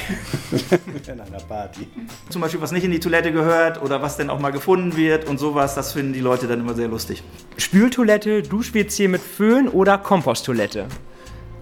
in 1.06 1.18
einer 1.18 1.40
Party. 1.40 1.88
Zum 2.28 2.42
Beispiel, 2.42 2.60
was 2.60 2.70
nicht 2.70 2.84
in 2.84 2.90
die 2.90 3.00
Toilette 3.00 3.32
gehört 3.32 3.80
oder 3.80 4.02
was 4.02 4.18
denn 4.18 4.28
auch 4.28 4.38
mal 4.38 4.50
gefunden 4.50 4.94
wird 4.94 5.26
und 5.26 5.38
sowas, 5.38 5.74
das 5.74 5.94
finden 5.94 6.12
die 6.12 6.20
Leute 6.20 6.46
dann 6.46 6.60
immer 6.60 6.74
sehr 6.74 6.88
lustig. 6.88 7.22
Spültoilette, 7.56 8.42
Dusch-WC 8.42 9.08
mit 9.08 9.22
Föhn 9.22 9.68
oder 9.68 9.96
Komposttoilette? 9.96 10.84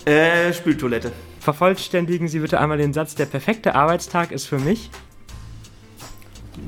Äh, 0.05 0.53
Spültoilette. 0.53 1.13
Vervollständigen 1.39 2.27
Sie 2.27 2.41
bitte 2.41 2.59
einmal 2.59 2.79
den 2.79 2.93
Satz: 2.93 3.15
Der 3.15 3.27
perfekte 3.27 3.77
Arbeitstag 3.77 4.33
ist 4.33 4.47
für 4.47 4.59
mich. 4.59 4.91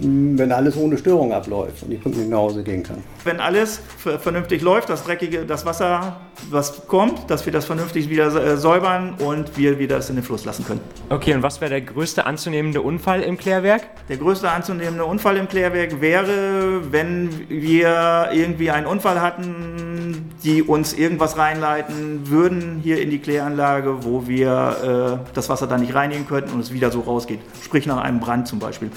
Wenn 0.01 0.53
alles 0.53 0.77
ohne 0.77 0.97
Störung 0.97 1.33
abläuft 1.33 1.83
und 1.83 1.93
ich 1.93 2.01
pünktlich 2.01 2.29
nach 2.29 2.39
Hause 2.39 2.63
gehen 2.63 2.83
kann. 2.83 2.99
Wenn 3.25 3.41
alles 3.41 3.81
vernünftig 4.21 4.63
läuft, 4.63 4.89
das 4.89 5.05
dreckige, 5.05 5.45
das 5.45 5.67
Wasser, 5.67 6.21
was 6.51 6.87
kommt, 6.87 7.31
dass 7.31 7.47
wir 7.47 7.53
das 7.53 7.65
vernünftig 7.65 8.09
wieder 8.09 8.27
äh, 8.35 8.57
säubern 8.57 9.15
und 9.19 9.57
wir 9.57 9.79
wieder 9.79 9.99
es 9.99 10.09
in 10.09 10.17
den 10.17 10.25
Fluss 10.25 10.45
lassen 10.45 10.65
können. 10.65 10.81
Okay, 11.11 11.35
und 11.35 11.43
was 11.43 11.61
wäre 11.61 11.71
der 11.71 11.81
größte 11.81 12.27
anzunehmende 12.27 12.81
Unfall 12.81 13.23
im 13.23 13.37
Klärwerk? 13.37 13.83
Der 14.09 14.17
größte 14.17 14.51
anzunehmende 14.51 15.05
Unfall 15.05 15.37
im 15.37 15.49
Klärwerk 15.49 16.01
wäre, 16.01 16.93
wenn 16.93 17.31
wir 17.49 18.29
irgendwie 18.33 18.71
einen 18.71 18.87
Unfall 18.87 19.21
hatten, 19.21 20.31
die 20.45 20.63
uns 20.63 20.93
irgendwas 20.93 21.37
reinleiten 21.37 22.29
würden 22.29 22.81
hier 22.83 23.01
in 23.03 23.11
die 23.11 23.19
Kläranlage, 23.19 24.05
wo 24.05 24.29
wir 24.29 25.21
äh, 25.25 25.35
das 25.35 25.49
Wasser 25.49 25.67
dann 25.67 25.81
nicht 25.81 25.95
reinigen 25.95 26.27
könnten 26.27 26.53
und 26.53 26.61
es 26.61 26.73
wieder 26.73 26.91
so 26.91 27.01
rausgeht. 27.01 27.41
Sprich 27.63 27.87
nach 27.87 27.99
einem 27.99 28.21
Brand 28.21 28.47
zum 28.47 28.59
Beispiel. 28.61 28.91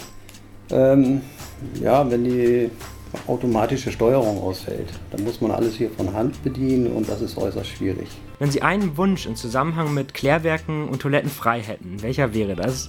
Ähm, 0.71 1.21
ja, 1.81 2.09
wenn 2.09 2.23
die 2.23 2.71
automatische 3.27 3.91
Steuerung 3.91 4.41
ausfällt, 4.41 4.87
dann 5.11 5.23
muss 5.23 5.41
man 5.41 5.51
alles 5.51 5.75
hier 5.75 5.89
von 5.89 6.13
Hand 6.13 6.41
bedienen 6.43 6.87
und 6.93 7.09
das 7.09 7.21
ist 7.21 7.37
äußerst 7.37 7.69
schwierig. 7.69 8.07
Wenn 8.39 8.51
Sie 8.51 8.61
einen 8.61 8.95
Wunsch 8.97 9.25
im 9.25 9.35
Zusammenhang 9.35 9.93
mit 9.93 10.13
Klärwerken 10.13 10.87
und 10.87 11.01
Toiletten 11.01 11.29
frei 11.29 11.61
hätten, 11.61 12.01
welcher 12.01 12.33
wäre 12.33 12.55
das? 12.55 12.87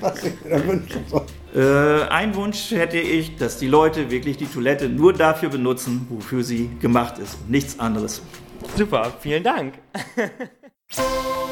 Was 0.00 0.24
ich 0.24 0.32
mir 0.44 0.66
wünschen 0.66 1.04
soll. 1.08 1.26
Äh, 1.54 2.08
ein 2.08 2.34
Wunsch 2.34 2.70
hätte 2.70 2.98
ich, 2.98 3.36
dass 3.36 3.58
die 3.58 3.66
Leute 3.66 4.10
wirklich 4.10 4.38
die 4.38 4.46
Toilette 4.46 4.88
nur 4.88 5.12
dafür 5.12 5.50
benutzen, 5.50 6.06
wofür 6.08 6.42
sie 6.42 6.70
gemacht 6.80 7.18
ist 7.18 7.34
und 7.34 7.50
nichts 7.50 7.78
anderes. 7.78 8.22
Super, 8.76 9.12
vielen 9.20 9.42
Dank. 9.42 9.74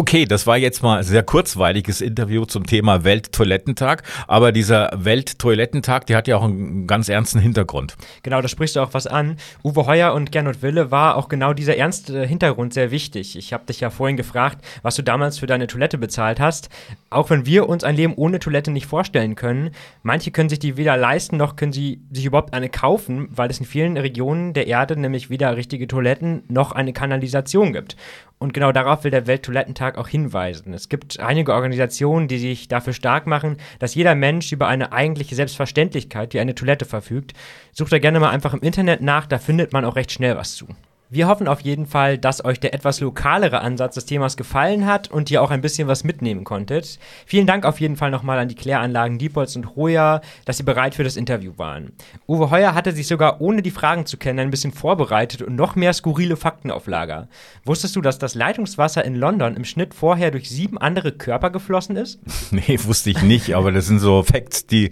Okay, 0.00 0.24
das 0.24 0.46
war 0.46 0.56
jetzt 0.56 0.82
mal 0.82 0.96
ein 0.96 1.04
sehr 1.04 1.22
kurzweiliges 1.22 2.00
Interview 2.00 2.46
zum 2.46 2.64
Thema 2.64 3.04
Welttoilettentag. 3.04 4.02
Aber 4.26 4.50
dieser 4.50 4.88
Welttoilettentag, 4.94 6.06
der 6.06 6.16
hat 6.16 6.26
ja 6.26 6.38
auch 6.38 6.44
einen 6.44 6.86
ganz 6.86 7.10
ernsten 7.10 7.38
Hintergrund. 7.38 7.98
Genau, 8.22 8.40
da 8.40 8.48
sprichst 8.48 8.76
du 8.76 8.80
auch 8.80 8.94
was 8.94 9.06
an. 9.06 9.36
Uwe 9.62 9.84
Heuer 9.84 10.14
und 10.14 10.32
Gernot 10.32 10.62
Wille 10.62 10.90
war 10.90 11.16
auch 11.16 11.28
genau 11.28 11.52
dieser 11.52 11.76
ernste 11.76 12.24
Hintergrund 12.24 12.72
sehr 12.72 12.90
wichtig. 12.90 13.36
Ich 13.36 13.52
habe 13.52 13.66
dich 13.66 13.80
ja 13.80 13.90
vorhin 13.90 14.16
gefragt, 14.16 14.64
was 14.80 14.96
du 14.96 15.02
damals 15.02 15.38
für 15.38 15.46
deine 15.46 15.66
Toilette 15.66 15.98
bezahlt 15.98 16.40
hast. 16.40 16.70
Auch 17.10 17.28
wenn 17.28 17.44
wir 17.44 17.68
uns 17.68 17.84
ein 17.84 17.96
Leben 17.96 18.14
ohne 18.16 18.38
Toilette 18.38 18.70
nicht 18.70 18.86
vorstellen 18.86 19.34
können, 19.34 19.72
manche 20.02 20.30
können 20.30 20.48
sich 20.48 20.60
die 20.60 20.78
weder 20.78 20.96
leisten, 20.96 21.36
noch 21.36 21.56
können 21.56 21.74
sie 21.74 22.00
sich 22.10 22.24
überhaupt 22.24 22.54
eine 22.54 22.70
kaufen, 22.70 23.28
weil 23.32 23.50
es 23.50 23.60
in 23.60 23.66
vielen 23.66 23.98
Regionen 23.98 24.54
der 24.54 24.66
Erde 24.66 24.98
nämlich 24.98 25.28
weder 25.28 25.58
richtige 25.58 25.86
Toiletten 25.86 26.44
noch 26.48 26.72
eine 26.72 26.94
Kanalisation 26.94 27.74
gibt. 27.74 27.96
Und 28.42 28.54
genau 28.54 28.72
darauf 28.72 29.04
will 29.04 29.10
der 29.10 29.26
Welttoilettentag 29.26 29.98
auch 29.98 30.08
hinweisen. 30.08 30.72
Es 30.72 30.88
gibt 30.88 31.20
einige 31.20 31.52
Organisationen, 31.52 32.26
die 32.26 32.38
sich 32.38 32.68
dafür 32.68 32.94
stark 32.94 33.26
machen, 33.26 33.58
dass 33.78 33.94
jeder 33.94 34.14
Mensch 34.14 34.50
über 34.50 34.66
eine 34.66 34.92
eigentliche 34.92 35.34
Selbstverständlichkeit 35.34 36.32
wie 36.32 36.40
eine 36.40 36.54
Toilette 36.54 36.86
verfügt. 36.86 37.34
Sucht 37.72 37.92
da 37.92 37.98
gerne 37.98 38.18
mal 38.18 38.30
einfach 38.30 38.54
im 38.54 38.62
Internet 38.62 39.02
nach, 39.02 39.26
da 39.26 39.38
findet 39.38 39.74
man 39.74 39.84
auch 39.84 39.94
recht 39.94 40.10
schnell 40.10 40.38
was 40.38 40.54
zu. 40.54 40.66
Wir 41.12 41.26
hoffen 41.26 41.48
auf 41.48 41.60
jeden 41.62 41.86
Fall, 41.86 42.18
dass 42.18 42.44
euch 42.44 42.60
der 42.60 42.72
etwas 42.72 43.00
lokalere 43.00 43.62
Ansatz 43.62 43.96
des 43.96 44.06
Themas 44.06 44.36
gefallen 44.36 44.86
hat 44.86 45.10
und 45.10 45.28
ihr 45.28 45.42
auch 45.42 45.50
ein 45.50 45.60
bisschen 45.60 45.88
was 45.88 46.04
mitnehmen 46.04 46.44
konntet. 46.44 47.00
Vielen 47.26 47.48
Dank 47.48 47.64
auf 47.64 47.80
jeden 47.80 47.96
Fall 47.96 48.12
nochmal 48.12 48.38
an 48.38 48.46
die 48.46 48.54
Kläranlagen 48.54 49.18
Diepholz 49.18 49.56
und 49.56 49.74
Hoya, 49.74 50.20
dass 50.44 50.58
sie 50.58 50.62
bereit 50.62 50.94
für 50.94 51.02
das 51.02 51.16
Interview 51.16 51.54
waren. 51.56 51.90
Uwe 52.28 52.50
Heuer 52.52 52.74
hatte 52.74 52.92
sich 52.92 53.08
sogar 53.08 53.40
ohne 53.40 53.60
die 53.60 53.72
Fragen 53.72 54.06
zu 54.06 54.18
kennen 54.18 54.38
ein 54.38 54.50
bisschen 54.52 54.70
vorbereitet 54.70 55.42
und 55.42 55.56
noch 55.56 55.74
mehr 55.74 55.92
skurrile 55.94 56.36
Fakten 56.36 56.70
auf 56.70 56.86
Lager. 56.86 57.26
Wusstest 57.64 57.96
du, 57.96 58.02
dass 58.02 58.20
das 58.20 58.36
Leitungswasser 58.36 59.04
in 59.04 59.16
London 59.16 59.56
im 59.56 59.64
Schnitt 59.64 59.94
vorher 59.94 60.30
durch 60.30 60.48
sieben 60.48 60.78
andere 60.78 61.10
Körper 61.10 61.50
geflossen 61.50 61.96
ist? 61.96 62.20
Nee, 62.52 62.78
wusste 62.84 63.10
ich 63.10 63.22
nicht, 63.22 63.54
aber 63.54 63.72
das 63.72 63.86
sind 63.86 64.00
so 64.00 64.22
Facts, 64.22 64.66
die 64.66 64.90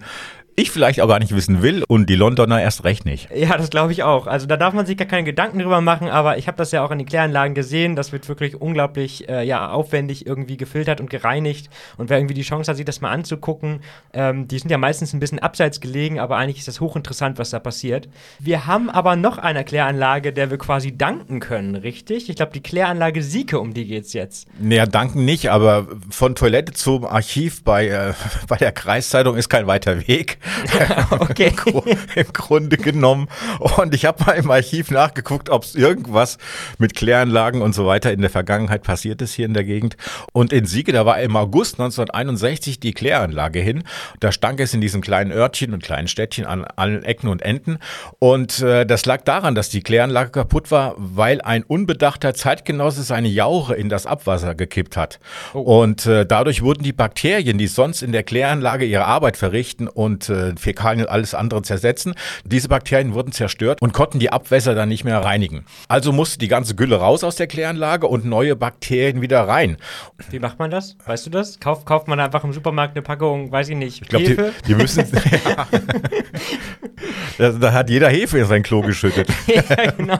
ich 0.59 0.73
vielleicht 0.73 1.01
auch 1.01 1.07
gar 1.07 1.21
nicht 1.21 1.35
wissen 1.35 1.63
will 1.63 1.85
und 1.87 2.11
die 2.11 2.17
Londoner 2.17 2.61
erst 2.61 2.83
recht 2.83 3.05
nicht. 3.05 3.29
Ja, 3.35 3.57
das 3.57 3.71
glaube 3.71 3.93
ich 3.93 4.03
auch. 4.03 4.27
Also 4.27 4.47
da 4.47 4.57
darf 4.57 4.75
man 4.75 4.87
sich 4.87 4.97
gar 4.97 5.07
keine 5.07 5.23
Gedanken 5.23 5.61
drüber 5.61 5.81
machen, 5.81 6.09
aber 6.09 6.37
ich 6.37 6.49
habe 6.49 6.57
das 6.59 6.73
ja 6.73 6.85
auch 6.85 6.91
in 6.91 6.99
den 6.99 7.07
Kläranlagen 7.07 7.55
gesehen. 7.55 7.95
Das 7.95 8.11
wird 8.11 8.29
wirklich 8.29 8.61
unglaublich 8.61 9.29
äh, 9.29 9.45
ja, 9.45 9.71
aufwendig 9.71 10.27
irgendwie 10.27 10.57
gefiltert 10.57 11.01
und 11.01 11.11
gereinigt. 11.11 11.71
Und 11.97 12.11
wer 12.11 12.19
irgendwie 12.19 12.35
die 12.35 12.43
Chance 12.43 12.71
hat, 12.71 12.77
sich 12.77 12.85
das 12.85 13.01
mal 13.01 13.11
anzugucken, 13.11 13.83
ähm, 14.13 14.49
die 14.49 14.59
sind 14.59 14.71
ja 14.71 14.79
meistens 14.79 15.13
ein 15.13 15.21
bisschen 15.21 15.39
abseits 15.39 15.81
gelegen, 15.81 16.19
aber 16.19 16.37
eigentlich 16.37 16.59
ist 16.59 16.67
das 16.69 16.81
hochinteressant, 16.81 17.39
was 17.39 17.51
da 17.51 17.61
passiert. 17.61 18.09
Wir 18.41 18.67
haben 18.67 18.91
aber 18.91 19.15
noch 19.15 19.39
eine 19.39 19.65
Kläranlage, 19.65 20.33
der 20.33 20.51
wir 20.51 20.59
quasi 20.59 20.97
danken 20.97 21.39
können, 21.39 21.77
richtig? 21.77 22.29
Ich 22.29 22.35
glaube, 22.35 22.51
die 22.53 22.63
Kläranlage 22.63 23.23
Sieke, 23.23 23.61
um 23.61 23.75
die 23.75 23.87
geht 23.87 24.07
es 24.07 24.13
jetzt. 24.13 24.49
Naja, 24.61 24.87
danken 24.87 25.25
nicht, 25.25 25.53
aber 25.53 25.87
von 26.11 26.35
Toilette 26.35 26.73
zum 26.73 27.05
Archiv 27.05 27.63
bei, 27.63 27.87
äh, 27.87 28.15
bei 28.49 28.57
der 28.57 28.73
Kreiszeitung 28.73 29.37
ist 29.37 29.49
kein 29.49 29.69
weiter 29.69 30.09
Weg. 30.09 30.39
okay. 31.11 31.53
Im 32.15 32.33
Grunde 32.33 32.77
genommen. 32.77 33.29
Und 33.77 33.95
ich 33.95 34.05
habe 34.05 34.25
mal 34.25 34.33
im 34.33 34.51
Archiv 34.51 34.91
nachgeguckt, 34.91 35.51
ob 35.51 35.65
es 35.65 35.75
irgendwas 35.75 36.39
mit 36.79 36.95
Kläranlagen 36.95 37.63
und 37.63 37.75
so 37.75 37.87
weiter 37.87 38.13
in 38.13 38.21
der 38.21 38.31
Vergangenheit 38.31 38.83
passiert 38.83 39.23
ist 39.23 39.35
hier 39.35 39.47
in 39.47 39.55
der 39.55 39.65
Gegend. 39.65 39.97
Und 40.33 40.53
in 40.53 40.67
Siege, 40.67 40.93
da 40.93 41.07
war 41.07 41.21
im 41.21 41.37
August 41.37 41.75
1961 41.75 42.81
die 42.81 42.93
Kläranlage 42.93 43.61
hin. 43.61 43.85
Da 44.21 44.33
stank 44.33 44.61
es 44.61 44.75
in 44.75 44.81
diesem 44.81 45.01
kleinen 45.01 45.33
Örtchen 45.33 45.73
und 45.73 45.83
kleinen 45.83 46.09
Städtchen 46.09 46.45
an 46.45 46.65
allen 46.65 47.05
Ecken 47.05 47.29
und 47.29 47.43
Enden. 47.43 47.79
Und 48.19 48.61
äh, 48.61 48.87
das 48.87 49.07
lag 49.07 49.23
daran, 49.23 49.55
dass 49.55 49.69
die 49.69 49.83
Kläranlage 49.83 50.31
kaputt 50.31 50.71
war, 50.71 50.95
weil 50.97 51.41
ein 51.41 51.63
unbedachter 51.63 52.35
Zeitgenosse 52.35 53.03
seine 53.03 53.29
Jauche 53.29 53.75
in 53.75 53.89
das 53.89 54.07
Abwasser 54.07 54.55
gekippt 54.55 54.97
hat. 54.97 55.21
Oh. 55.55 55.83
Und 55.83 56.07
äh, 56.07 56.27
dadurch 56.27 56.63
wurden 56.63 56.83
die 56.83 56.93
Bakterien, 56.93 57.59
die 57.59 57.67
sonst 57.67 58.03
in 58.03 58.13
der 58.13 58.23
Kläranlage 58.23 58.85
ihre 58.85 59.05
Arbeit 59.05 59.37
verrichten 59.37 59.89
und 59.89 60.29
äh, 60.29 60.38
Fäkalien 60.57 61.07
und 61.07 61.11
alles 61.11 61.35
andere 61.35 61.63
zersetzen. 61.63 62.15
Diese 62.45 62.69
Bakterien 62.69 63.15
wurden 63.15 63.33
zerstört 63.33 63.81
und 63.81 63.93
konnten 63.93 64.19
die 64.19 64.31
Abwässer 64.31 64.75
dann 64.75 64.89
nicht 64.89 65.05
mehr 65.05 65.19
reinigen. 65.19 65.65
Also 65.89 66.13
musste 66.13 66.39
die 66.39 66.49
ganze 66.49 66.75
Gülle 66.75 66.97
raus 66.97 67.25
aus 67.25 67.37
der 67.37 67.47
Kläranlage 67.47 68.07
und 68.07 68.25
neue 68.25 68.57
Bakterien 68.57 69.21
wieder 69.21 69.47
rein. 69.47 69.77
Wie 70.31 70.39
macht 70.39 70.59
man 70.59 70.71
das? 70.71 70.97
Weißt 71.05 71.27
du 71.27 71.31
das? 71.31 71.61
Kauft, 71.61 71.87
kauft 71.87 72.09
man 72.09 72.21
einfach 72.21 72.45
im 72.45 72.53
Supermarkt 72.53 72.97
eine 72.97 73.03
Packung, 73.03 73.51
weiß 73.53 73.69
ich 73.69 73.77
nicht, 73.77 74.03
ich 74.03 74.09
glaub, 74.09 74.23
Hefe? 74.23 74.53
Die, 74.65 74.69
die 74.69 74.75
müssen. 74.75 75.07
da, 77.39 77.51
da, 77.51 77.73
hat 77.73 77.91
jeder 77.91 78.09
Hefe 78.09 78.39
in 78.39 78.47
sein 78.47 78.63
Klo 78.63 78.83
geschüttet. 78.83 79.29
ja, 79.47 79.63
genau. 79.97 80.19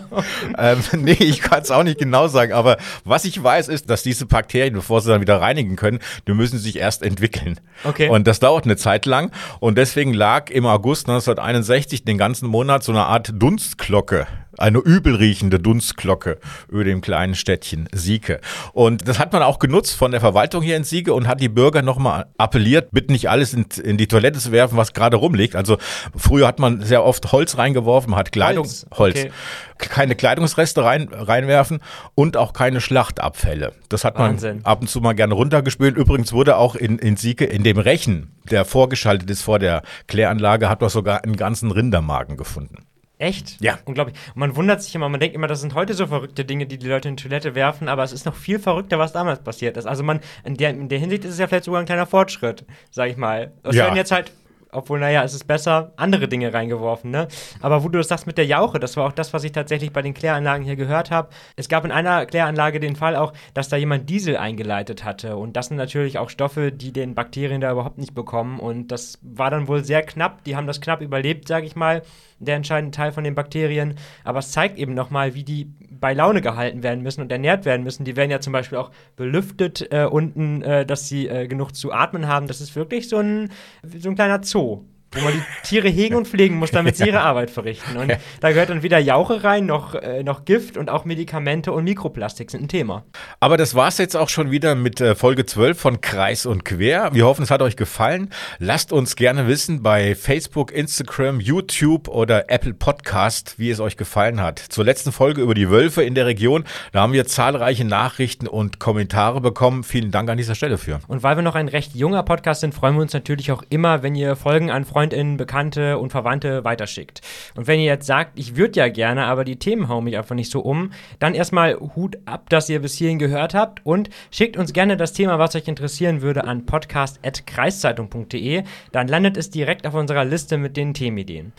ähm, 0.57 0.79
nee, 0.99 1.13
ich 1.13 1.41
kann 1.41 1.63
es 1.63 1.71
auch 1.71 1.83
nicht 1.83 1.99
genau 1.99 2.29
sagen, 2.29 2.53
aber 2.53 2.79
was 3.05 3.25
ich 3.25 3.43
weiß, 3.43 3.69
ist, 3.69 3.91
dass 3.91 4.03
diese 4.03 4.27
Bakterien, 4.27 4.75
bevor 4.75 5.01
sie 5.01 5.11
dann 5.11 5.21
wieder 5.21 5.41
reinigen 5.41 5.77
können, 5.77 5.99
die 6.27 6.33
müssen 6.33 6.59
sich 6.59 6.79
erst 6.79 7.03
entwickeln. 7.03 7.59
Okay. 7.85 8.09
Und 8.09 8.27
das 8.27 8.41
dauert 8.41 8.65
eine 8.65 8.77
Zeit 8.77 9.07
lang 9.07 9.31
und 9.61 9.79
deswegen 9.79 9.98
lag 10.07 10.51
im 10.51 10.65
August 10.65 11.09
1961 11.09 12.05
den 12.05 12.19
ganzen 12.19 12.49
Monat 12.49 12.85
so 12.85 12.93
eine 12.93 13.07
Art 13.07 13.33
Dunstglocke 13.35 14.27
eine 14.59 14.79
übelriechende 14.79 15.59
Dunstglocke 15.59 16.39
über 16.69 16.85
dem 16.85 17.01
kleinen 17.01 17.35
Städtchen 17.35 17.89
Sieke. 17.93 18.41
Und 18.73 19.09
das 19.09 19.19
hat 19.19 19.33
man 19.33 19.43
auch 19.43 19.59
genutzt 19.59 19.97
von 19.97 20.11
der 20.11 20.21
Verwaltung 20.21 20.63
hier 20.63 20.77
in 20.77 20.85
Sieke 20.85 21.15
und 21.15 21.27
hat 21.27 21.41
die 21.41 21.49
Bürger 21.49 21.83
nochmal 21.83 22.27
appelliert, 22.37 22.91
bitte 22.93 23.13
nicht 23.13 23.31
alles 23.31 23.55
in, 23.55 23.67
in, 23.83 23.97
die 23.97 24.07
Toilette 24.09 24.39
zu 24.39 24.53
werfen, 24.53 24.77
was 24.77 24.93
gerade 24.93 25.17
rumliegt. 25.17 25.57
Also 25.57 25.79
früher 26.17 26.47
hat 26.47 26.59
man 26.59 26.83
sehr 26.83 27.05
oft 27.05 27.33
Holz 27.33 27.59
reingeworfen, 27.59 28.17
hat 28.17 28.33
Kleidung, 28.33 28.65
Holz, 28.65 28.87
Holz. 28.93 29.17
Okay. 29.19 29.31
keine 29.79 30.15
Kleidungsreste 30.15 30.85
rein, 30.85 31.09
reinwerfen 31.13 31.81
und 32.15 32.37
auch 32.37 32.53
keine 32.53 32.81
Schlachtabfälle. 32.81 33.73
Das 33.89 34.05
hat 34.05 34.19
Wahnsinn. 34.19 34.57
man 34.57 34.65
ab 34.65 34.81
und 34.81 34.89
zu 34.89 35.01
mal 35.01 35.15
gerne 35.15 35.35
runtergespült. 35.35 35.97
Übrigens 35.97 36.33
wurde 36.33 36.57
auch 36.57 36.75
in, 36.75 36.99
in 36.99 37.17
Sieke 37.17 37.45
in 37.45 37.63
dem 37.63 37.79
Rechen, 37.79 38.33
der 38.51 38.65
vorgeschaltet 38.65 39.31
ist 39.31 39.43
vor 39.43 39.59
der 39.59 39.83
Kläranlage, 40.07 40.69
hat 40.69 40.81
man 40.81 40.91
sogar 40.91 41.25
einen 41.25 41.37
ganzen 41.37 41.71
Rindermagen 41.71 42.37
gefunden. 42.37 42.88
Echt? 43.19 43.61
Ja. 43.61 43.79
Unglaublich. 43.85 44.17
Und 44.35 44.37
man 44.37 44.57
wundert 44.57 44.83
sich 44.83 44.95
immer, 44.95 45.09
man 45.09 45.19
denkt 45.19 45.35
immer, 45.35 45.49
das 45.49 45.61
sind 45.61 45.75
heute 45.75 45.95
so 45.95 46.07
verrückte 46.07 46.45
Dinge, 46.45 46.67
die 46.67 46.79
die 46.79 46.87
Leute 46.87 47.09
in 47.09 47.17
die 47.17 47.23
Toilette 47.23 47.55
werfen, 47.55 47.89
aber 47.89 48.05
es 48.05 48.13
ist 48.13 48.27
noch 48.27 48.35
viel 48.35 48.59
verrückter, 48.59 48.99
was 48.99 49.13
damals 49.13 49.41
passiert 49.41 49.77
ist. 49.77 49.87
Also 49.87 50.05
man, 50.05 50.21
in 50.45 50.57
der, 50.57 50.71
in 50.71 50.89
der 50.89 50.99
Hinsicht 50.99 51.25
ist 51.25 51.33
es 51.33 51.39
ja 51.39 51.49
vielleicht 51.49 51.65
sogar 51.65 51.81
ein 51.81 51.87
kleiner 51.87 52.07
Fortschritt, 52.07 52.65
sag 52.91 53.11
ich 53.11 53.17
mal. 53.17 53.53
Es 53.65 53.75
ja. 53.75 53.85
werden 53.85 53.97
jetzt 53.97 54.13
halt 54.13 54.33
obwohl, 54.71 55.01
naja, 55.01 55.25
es 55.25 55.35
ist 55.35 55.47
besser, 55.47 55.93
andere 55.97 56.29
Dinge 56.29 56.53
reingeworfen, 56.53 57.11
ne? 57.11 57.29
Aber 57.61 57.85
wo 57.85 57.89
du 57.89 57.99
das 57.99 58.09
sagst 58.09 58.27
mit 58.27 58.37
der 58.37 58.47
Jauche, 58.47 58.79
das 58.79 58.97
war 58.97 59.07
auch 59.07 59.13
das, 59.13 59.33
was 59.33 59.45
ich 59.45 59.53
tatsächlich 59.53 59.93
bei 59.93 60.03
den 60.03 60.15
Kläranlagen 60.15 60.65
hier 60.65 60.77
gehört 60.77 61.11
habe. 61.11 61.31
Es 61.57 61.69
gab 61.69 61.85
in 61.85 61.93
einer 61.93 62.27
Kläranlage 62.27 62.81
den 62.81 62.97
Fall 62.97 63.17
auch, 63.17 63.33
dass 63.55 63.69
da 63.69 63.77
jemand 63.77 64.11
Diesel 64.11 64.37
eingeleitet 64.37 65.05
hatte. 65.05 65.37
Und 65.37 65.57
das 65.57 65.69
sind 65.69 65.79
natürlich 65.79 66.19
auch 66.19 66.29
Stoffe, 66.29 66.71
die 66.71 66.93
den 66.93 67.15
Bakterien 67.15 67.61
da 67.61 67.73
überhaupt 67.73 67.99
nicht 67.99 68.15
bekommen. 68.15 68.61
Und 68.61 68.89
das 68.89 69.19
war 69.23 69.51
dann 69.51 69.69
wohl 69.69 69.85
sehr 69.85 70.03
knapp. 70.03 70.45
Die 70.45 70.55
haben 70.55 70.67
das 70.67 70.81
knapp 70.81 71.01
überlebt, 71.01 71.49
sag 71.49 71.65
ich 71.65 71.75
mal, 71.75 72.03
der 72.39 72.57
entscheidende 72.57 72.97
Teil 72.97 73.13
von 73.13 73.25
den 73.25 73.35
Bakterien. 73.35 73.95
Aber 74.25 74.39
es 74.39 74.53
zeigt 74.53 74.79
eben 74.79 74.95
nochmal, 74.95 75.35
wie 75.35 75.45
die 75.45 75.73
bei 75.91 76.15
Laune 76.15 76.41
gehalten 76.41 76.83
werden 76.83 77.03
müssen 77.03 77.23
und 77.23 77.33
ernährt 77.33 77.65
werden 77.65 77.83
müssen. 77.83 78.05
Die 78.05 78.17
werden 78.17 78.31
ja 78.31 78.41
zum 78.41 78.53
Beispiel 78.53 78.79
auch 78.79 78.91
belüftet 79.17 79.89
äh, 79.93 80.05
unten, 80.05 80.63
äh, 80.63 80.87
dass 80.87 81.09
sie 81.09 81.29
äh, 81.29 81.47
genug 81.49 81.75
zu 81.75 81.93
atmen 81.93 82.27
haben. 82.27 82.47
Das 82.47 82.61
ist 82.61 82.77
wirklich 82.77 83.09
so 83.09 83.19
ein, 83.19 83.51
so 83.83 84.09
ein 84.09 84.15
kleiner 84.15 84.43
Zoo. 84.43 84.85
Wo 85.13 85.21
man 85.21 85.33
die 85.33 85.69
Tiere 85.69 85.89
hegen 85.89 86.15
und 86.15 86.29
pflegen 86.29 86.57
muss, 86.57 86.71
damit 86.71 86.97
sie 86.97 87.07
ihre 87.07 87.21
Arbeit 87.29 87.51
verrichten. 87.51 87.97
Und 87.97 88.17
da 88.41 88.51
gehört 88.51 88.71
dann 88.71 88.83
wieder 88.83 88.99
Jauche 88.99 89.43
rein, 89.43 89.67
noch, 89.67 89.95
äh, 89.95 90.23
noch 90.23 90.45
Gift 90.45 90.77
und 90.77 90.91
auch 90.91 91.05
Medikamente 91.05 91.73
und 91.73 91.85
Mikroplastik 91.85 92.51
sind 92.51 92.65
ein 92.65 92.69
Thema. 92.69 93.05
Aber 93.41 93.57
das 93.57 93.75
war's 93.75 93.99
jetzt 93.99 94.17
auch 94.17 94.29
schon 94.29 94.51
wieder 94.51 94.75
mit 94.75 95.01
äh, 95.01 95.15
Folge 95.15 95.47
12 95.47 95.79
von 95.79 96.01
Kreis 96.01 96.47
und 96.47 96.65
Quer. 96.65 97.15
Wir 97.15 97.25
hoffen, 97.27 97.43
es 97.43 97.51
hat 97.51 97.63
euch 97.63 97.77
gefallen. 97.77 98.31
Lasst 98.59 98.93
uns 98.93 99.17
gerne 99.17 99.47
wissen 99.47 99.83
bei 99.83 100.15
Facebook, 100.15 100.73
Instagram, 100.73 101.41
YouTube 101.41 102.09
oder 102.09 102.51
Apple 102.51 102.75
Podcast, 102.75 103.59
wie 103.59 103.71
es 103.71 103.81
euch 103.81 103.97
gefallen 103.97 104.41
hat. 104.41 104.59
Zur 104.59 104.85
letzten 104.85 105.13
Folge 105.13 105.41
über 105.41 105.55
die 105.55 105.71
Wölfe 105.71 106.03
in 106.03 106.15
der 106.15 106.27
Region, 106.27 106.65
da 106.93 107.01
haben 107.01 107.13
wir 107.13 107.27
zahlreiche 107.27 107.85
Nachrichten 107.85 108.47
und 108.47 108.79
Kommentare 108.79 109.41
bekommen. 109.41 109.85
Vielen 109.85 110.11
Dank 110.11 110.29
an 110.29 110.37
dieser 110.37 110.55
Stelle 110.55 110.79
für. 110.79 111.01
Und 111.09 111.23
weil 111.23 111.37
wir 111.37 111.43
noch 111.43 111.55
ein 111.55 111.69
recht 111.69 111.95
junger 111.95 112.23
Podcast 112.23 112.61
sind, 112.61 112.75
freuen 112.75 112.95
wir 112.97 113.03
uns 113.03 113.13
natürlich 113.13 113.53
auch 113.53 113.63
immer, 113.71 114.03
wenn 114.03 114.15
ihr 114.15 114.37
Folgen 114.37 114.71
an 114.71 114.85
Freundinnen, 114.99 115.37
Bekannte 115.37 115.97
und 115.99 116.11
Verwandte 116.11 116.65
weiterschickt. 116.65 117.21
Und 117.55 117.69
wenn 117.69 117.79
ihr 117.79 117.87
jetzt 117.87 118.05
sagt, 118.05 118.37
ich 118.37 118.57
würde 118.57 118.81
ja 118.81 118.89
gerne, 118.89 119.27
aber 119.27 119.45
die 119.45 119.55
Themen 119.55 119.87
hauen 119.89 120.03
mich 120.03 120.17
einfach 120.17 120.35
nicht 120.35 120.51
so 120.51 120.59
um, 120.59 120.91
dann 121.21 121.35
erstmal 121.35 121.79
Hut 121.95 122.19
ab, 122.25 122.51
dass 122.51 122.69
ihr 122.69 122.81
bis 122.81 122.97
hierhin 122.97 123.21
gehört 123.21 123.55
habt 123.55 123.87
und 123.87 124.11
schickt 124.33 124.57
uns 124.57 124.73
gerne 124.73 124.97
das 124.97 125.13
Thema, 125.13 125.39
was 125.39 125.55
euch 125.55 125.69
interessieren 125.69 126.21
würde, 126.21 126.43
an 126.43 126.67
podcast.kreiszeitung.de. 126.67 128.65
Dann 128.91 129.07
landet 129.07 129.37
es 129.37 129.51
direkt 129.51 129.87
auf 129.87 129.95
unserer 129.95 130.25
Liste 130.25 130.59
mit 130.59 130.77
den 130.77 130.95
Themenideen. 130.95 131.53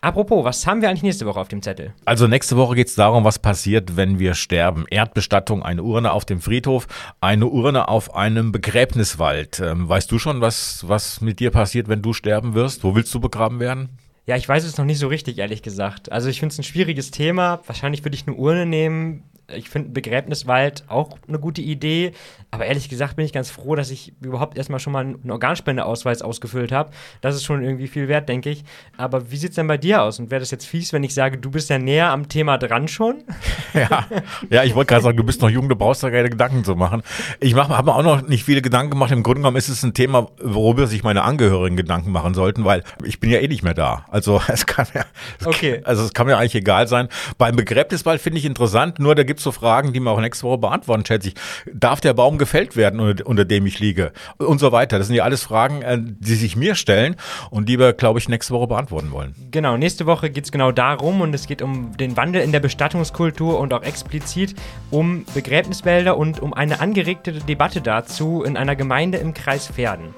Apropos, 0.00 0.44
was 0.44 0.66
haben 0.66 0.82
wir 0.82 0.88
eigentlich 0.88 1.02
nächste 1.02 1.26
Woche 1.26 1.40
auf 1.40 1.48
dem 1.48 1.62
Zettel? 1.62 1.92
Also 2.04 2.26
nächste 2.26 2.56
Woche 2.56 2.74
geht 2.76 2.88
es 2.88 2.94
darum, 2.94 3.24
was 3.24 3.38
passiert, 3.38 3.96
wenn 3.96 4.18
wir 4.18 4.34
sterben. 4.34 4.84
Erdbestattung, 4.90 5.62
eine 5.62 5.82
Urne 5.82 6.12
auf 6.12 6.24
dem 6.24 6.40
Friedhof, 6.40 6.86
eine 7.20 7.46
Urne 7.46 7.88
auf 7.88 8.14
einem 8.14 8.52
Begräbniswald. 8.52 9.60
Ähm, 9.60 9.88
weißt 9.88 10.10
du 10.12 10.18
schon, 10.18 10.40
was, 10.40 10.86
was 10.86 11.20
mit 11.20 11.40
dir 11.40 11.50
passiert, 11.50 11.88
wenn 11.88 12.02
du 12.02 12.12
sterben 12.12 12.54
wirst? 12.54 12.84
Wo 12.84 12.94
willst 12.94 13.12
du 13.14 13.20
begraben 13.20 13.58
werden? 13.58 13.88
Ja, 14.26 14.36
ich 14.36 14.48
weiß 14.48 14.64
es 14.64 14.76
noch 14.76 14.84
nicht 14.84 14.98
so 14.98 15.06
richtig, 15.06 15.38
ehrlich 15.38 15.62
gesagt. 15.62 16.10
Also 16.10 16.28
ich 16.28 16.40
finde 16.40 16.52
es 16.52 16.58
ein 16.58 16.64
schwieriges 16.64 17.10
Thema. 17.10 17.60
Wahrscheinlich 17.66 18.04
würde 18.04 18.16
ich 18.16 18.26
eine 18.26 18.36
Urne 18.36 18.66
nehmen 18.66 19.22
ich 19.54 19.70
finde 19.70 19.90
Begräbniswald 19.90 20.84
auch 20.88 21.18
eine 21.28 21.38
gute 21.38 21.62
Idee. 21.62 22.12
Aber 22.50 22.66
ehrlich 22.66 22.88
gesagt 22.88 23.16
bin 23.16 23.24
ich 23.24 23.32
ganz 23.32 23.50
froh, 23.50 23.74
dass 23.74 23.90
ich 23.90 24.12
überhaupt 24.20 24.58
erstmal 24.58 24.80
schon 24.80 24.92
mal 24.92 25.04
einen 25.04 25.30
Organspendeausweis 25.30 26.22
ausgefüllt 26.22 26.72
habe. 26.72 26.90
Das 27.20 27.34
ist 27.34 27.44
schon 27.44 27.62
irgendwie 27.62 27.86
viel 27.86 28.08
wert, 28.08 28.28
denke 28.28 28.50
ich. 28.50 28.64
Aber 28.96 29.30
wie 29.30 29.36
sieht 29.36 29.50
es 29.50 29.56
denn 29.56 29.66
bei 29.66 29.76
dir 29.76 30.02
aus? 30.02 30.18
Und 30.18 30.30
wäre 30.30 30.40
das 30.40 30.50
jetzt 30.50 30.66
fies, 30.66 30.92
wenn 30.92 31.04
ich 31.04 31.14
sage, 31.14 31.38
du 31.38 31.50
bist 31.50 31.70
ja 31.70 31.78
näher 31.78 32.10
am 32.10 32.28
Thema 32.28 32.58
dran 32.58 32.88
schon? 32.88 33.24
Ja, 33.74 34.06
ja 34.48 34.64
ich 34.64 34.74
wollte 34.74 34.88
gerade 34.88 35.02
sagen, 35.02 35.18
du 35.18 35.22
bist 35.22 35.42
noch 35.42 35.50
jung, 35.50 35.68
du 35.68 35.76
brauchst 35.76 36.02
da 36.02 36.10
keine 36.10 36.30
Gedanken 36.30 36.64
zu 36.64 36.76
machen. 36.76 37.02
Ich 37.40 37.54
habe 37.54 37.84
mir 37.84 37.94
auch 37.94 38.02
noch 38.02 38.26
nicht 38.26 38.42
viele 38.42 38.62
Gedanken 38.62 38.90
gemacht. 38.90 39.12
Im 39.12 39.22
Grunde 39.22 39.40
genommen 39.40 39.58
ist 39.58 39.68
es 39.68 39.82
ein 39.82 39.92
Thema, 39.92 40.28
worüber 40.42 40.86
sich 40.86 41.02
meine 41.02 41.22
Angehörigen 41.24 41.76
Gedanken 41.76 42.10
machen 42.10 42.32
sollten, 42.32 42.64
weil 42.64 42.84
ich 43.04 43.20
bin 43.20 43.28
ja 43.28 43.38
eh 43.38 43.48
nicht 43.48 43.62
mehr 43.62 43.74
da. 43.74 44.06
Also 44.08 44.40
es 44.48 44.64
kann 44.64 44.86
ja, 44.94 45.04
okay. 45.44 45.82
also 45.84 46.04
es 46.04 46.14
kann 46.14 46.26
mir 46.26 46.38
eigentlich 46.38 46.54
egal 46.54 46.88
sein. 46.88 47.08
Beim 47.36 47.54
Begräbniswald 47.54 48.18
finde 48.18 48.38
ich 48.38 48.46
interessant, 48.46 48.98
nur 48.98 49.14
da 49.14 49.24
gibt 49.24 49.35
gibt 49.36 49.42
so 49.42 49.52
Fragen, 49.52 49.92
die 49.92 50.00
wir 50.00 50.10
auch 50.10 50.20
nächste 50.20 50.44
Woche 50.44 50.56
beantworten, 50.56 51.04
schätze 51.04 51.28
ich. 51.28 51.34
Darf 51.70 52.00
der 52.00 52.14
Baum 52.14 52.38
gefällt 52.38 52.74
werden, 52.74 53.00
unter, 53.00 53.26
unter 53.26 53.44
dem 53.44 53.66
ich 53.66 53.78
liege? 53.80 54.12
Und 54.38 54.60
so 54.60 54.72
weiter. 54.72 54.96
Das 54.96 55.08
sind 55.08 55.16
ja 55.16 55.24
alles 55.24 55.42
Fragen, 55.42 55.82
äh, 55.82 55.98
die 56.00 56.34
sich 56.34 56.56
mir 56.56 56.74
stellen 56.74 57.16
und 57.50 57.68
die 57.68 57.78
wir, 57.78 57.92
glaube 57.92 58.18
ich, 58.18 58.30
nächste 58.30 58.54
Woche 58.54 58.66
beantworten 58.66 59.10
wollen. 59.10 59.34
Genau, 59.50 59.76
nächste 59.76 60.06
Woche 60.06 60.30
geht 60.30 60.44
es 60.44 60.52
genau 60.52 60.72
darum 60.72 61.20
und 61.20 61.34
es 61.34 61.46
geht 61.46 61.60
um 61.60 61.94
den 61.98 62.16
Wandel 62.16 62.40
in 62.40 62.52
der 62.52 62.60
Bestattungskultur 62.60 63.58
und 63.58 63.74
auch 63.74 63.82
explizit 63.82 64.54
um 64.90 65.26
Begräbniswälder 65.34 66.16
und 66.16 66.40
um 66.40 66.54
eine 66.54 66.80
angeregte 66.80 67.32
Debatte 67.32 67.82
dazu 67.82 68.42
in 68.42 68.56
einer 68.56 68.74
Gemeinde 68.74 69.18
im 69.18 69.34
Kreis 69.34 69.66
Pferden. 69.66 70.14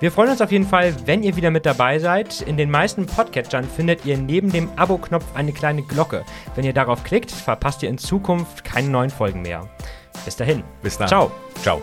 Wir 0.00 0.10
freuen 0.10 0.30
uns 0.30 0.40
auf 0.40 0.50
jeden 0.50 0.66
Fall, 0.66 0.94
wenn 1.04 1.22
ihr 1.22 1.36
wieder 1.36 1.50
mit 1.50 1.66
dabei 1.66 1.98
seid. 1.98 2.40
In 2.40 2.56
den 2.56 2.70
meisten 2.70 3.04
Podcatchern 3.04 3.64
findet 3.64 4.06
ihr 4.06 4.16
neben 4.16 4.50
dem 4.50 4.70
Abo-Knopf 4.76 5.26
eine 5.34 5.52
kleine 5.52 5.82
Glocke. 5.82 6.24
Wenn 6.54 6.64
ihr 6.64 6.72
darauf 6.72 7.04
klickt, 7.04 7.30
verpasst 7.30 7.82
ihr 7.82 7.90
in 7.90 7.98
Zukunft 7.98 8.64
keine 8.64 8.88
neuen 8.88 9.10
Folgen 9.10 9.42
mehr. 9.42 9.68
Bis 10.24 10.36
dahin. 10.36 10.64
Bis 10.82 10.96
dann. 10.96 11.08
Ciao. 11.08 11.30
Ciao. 11.62 11.82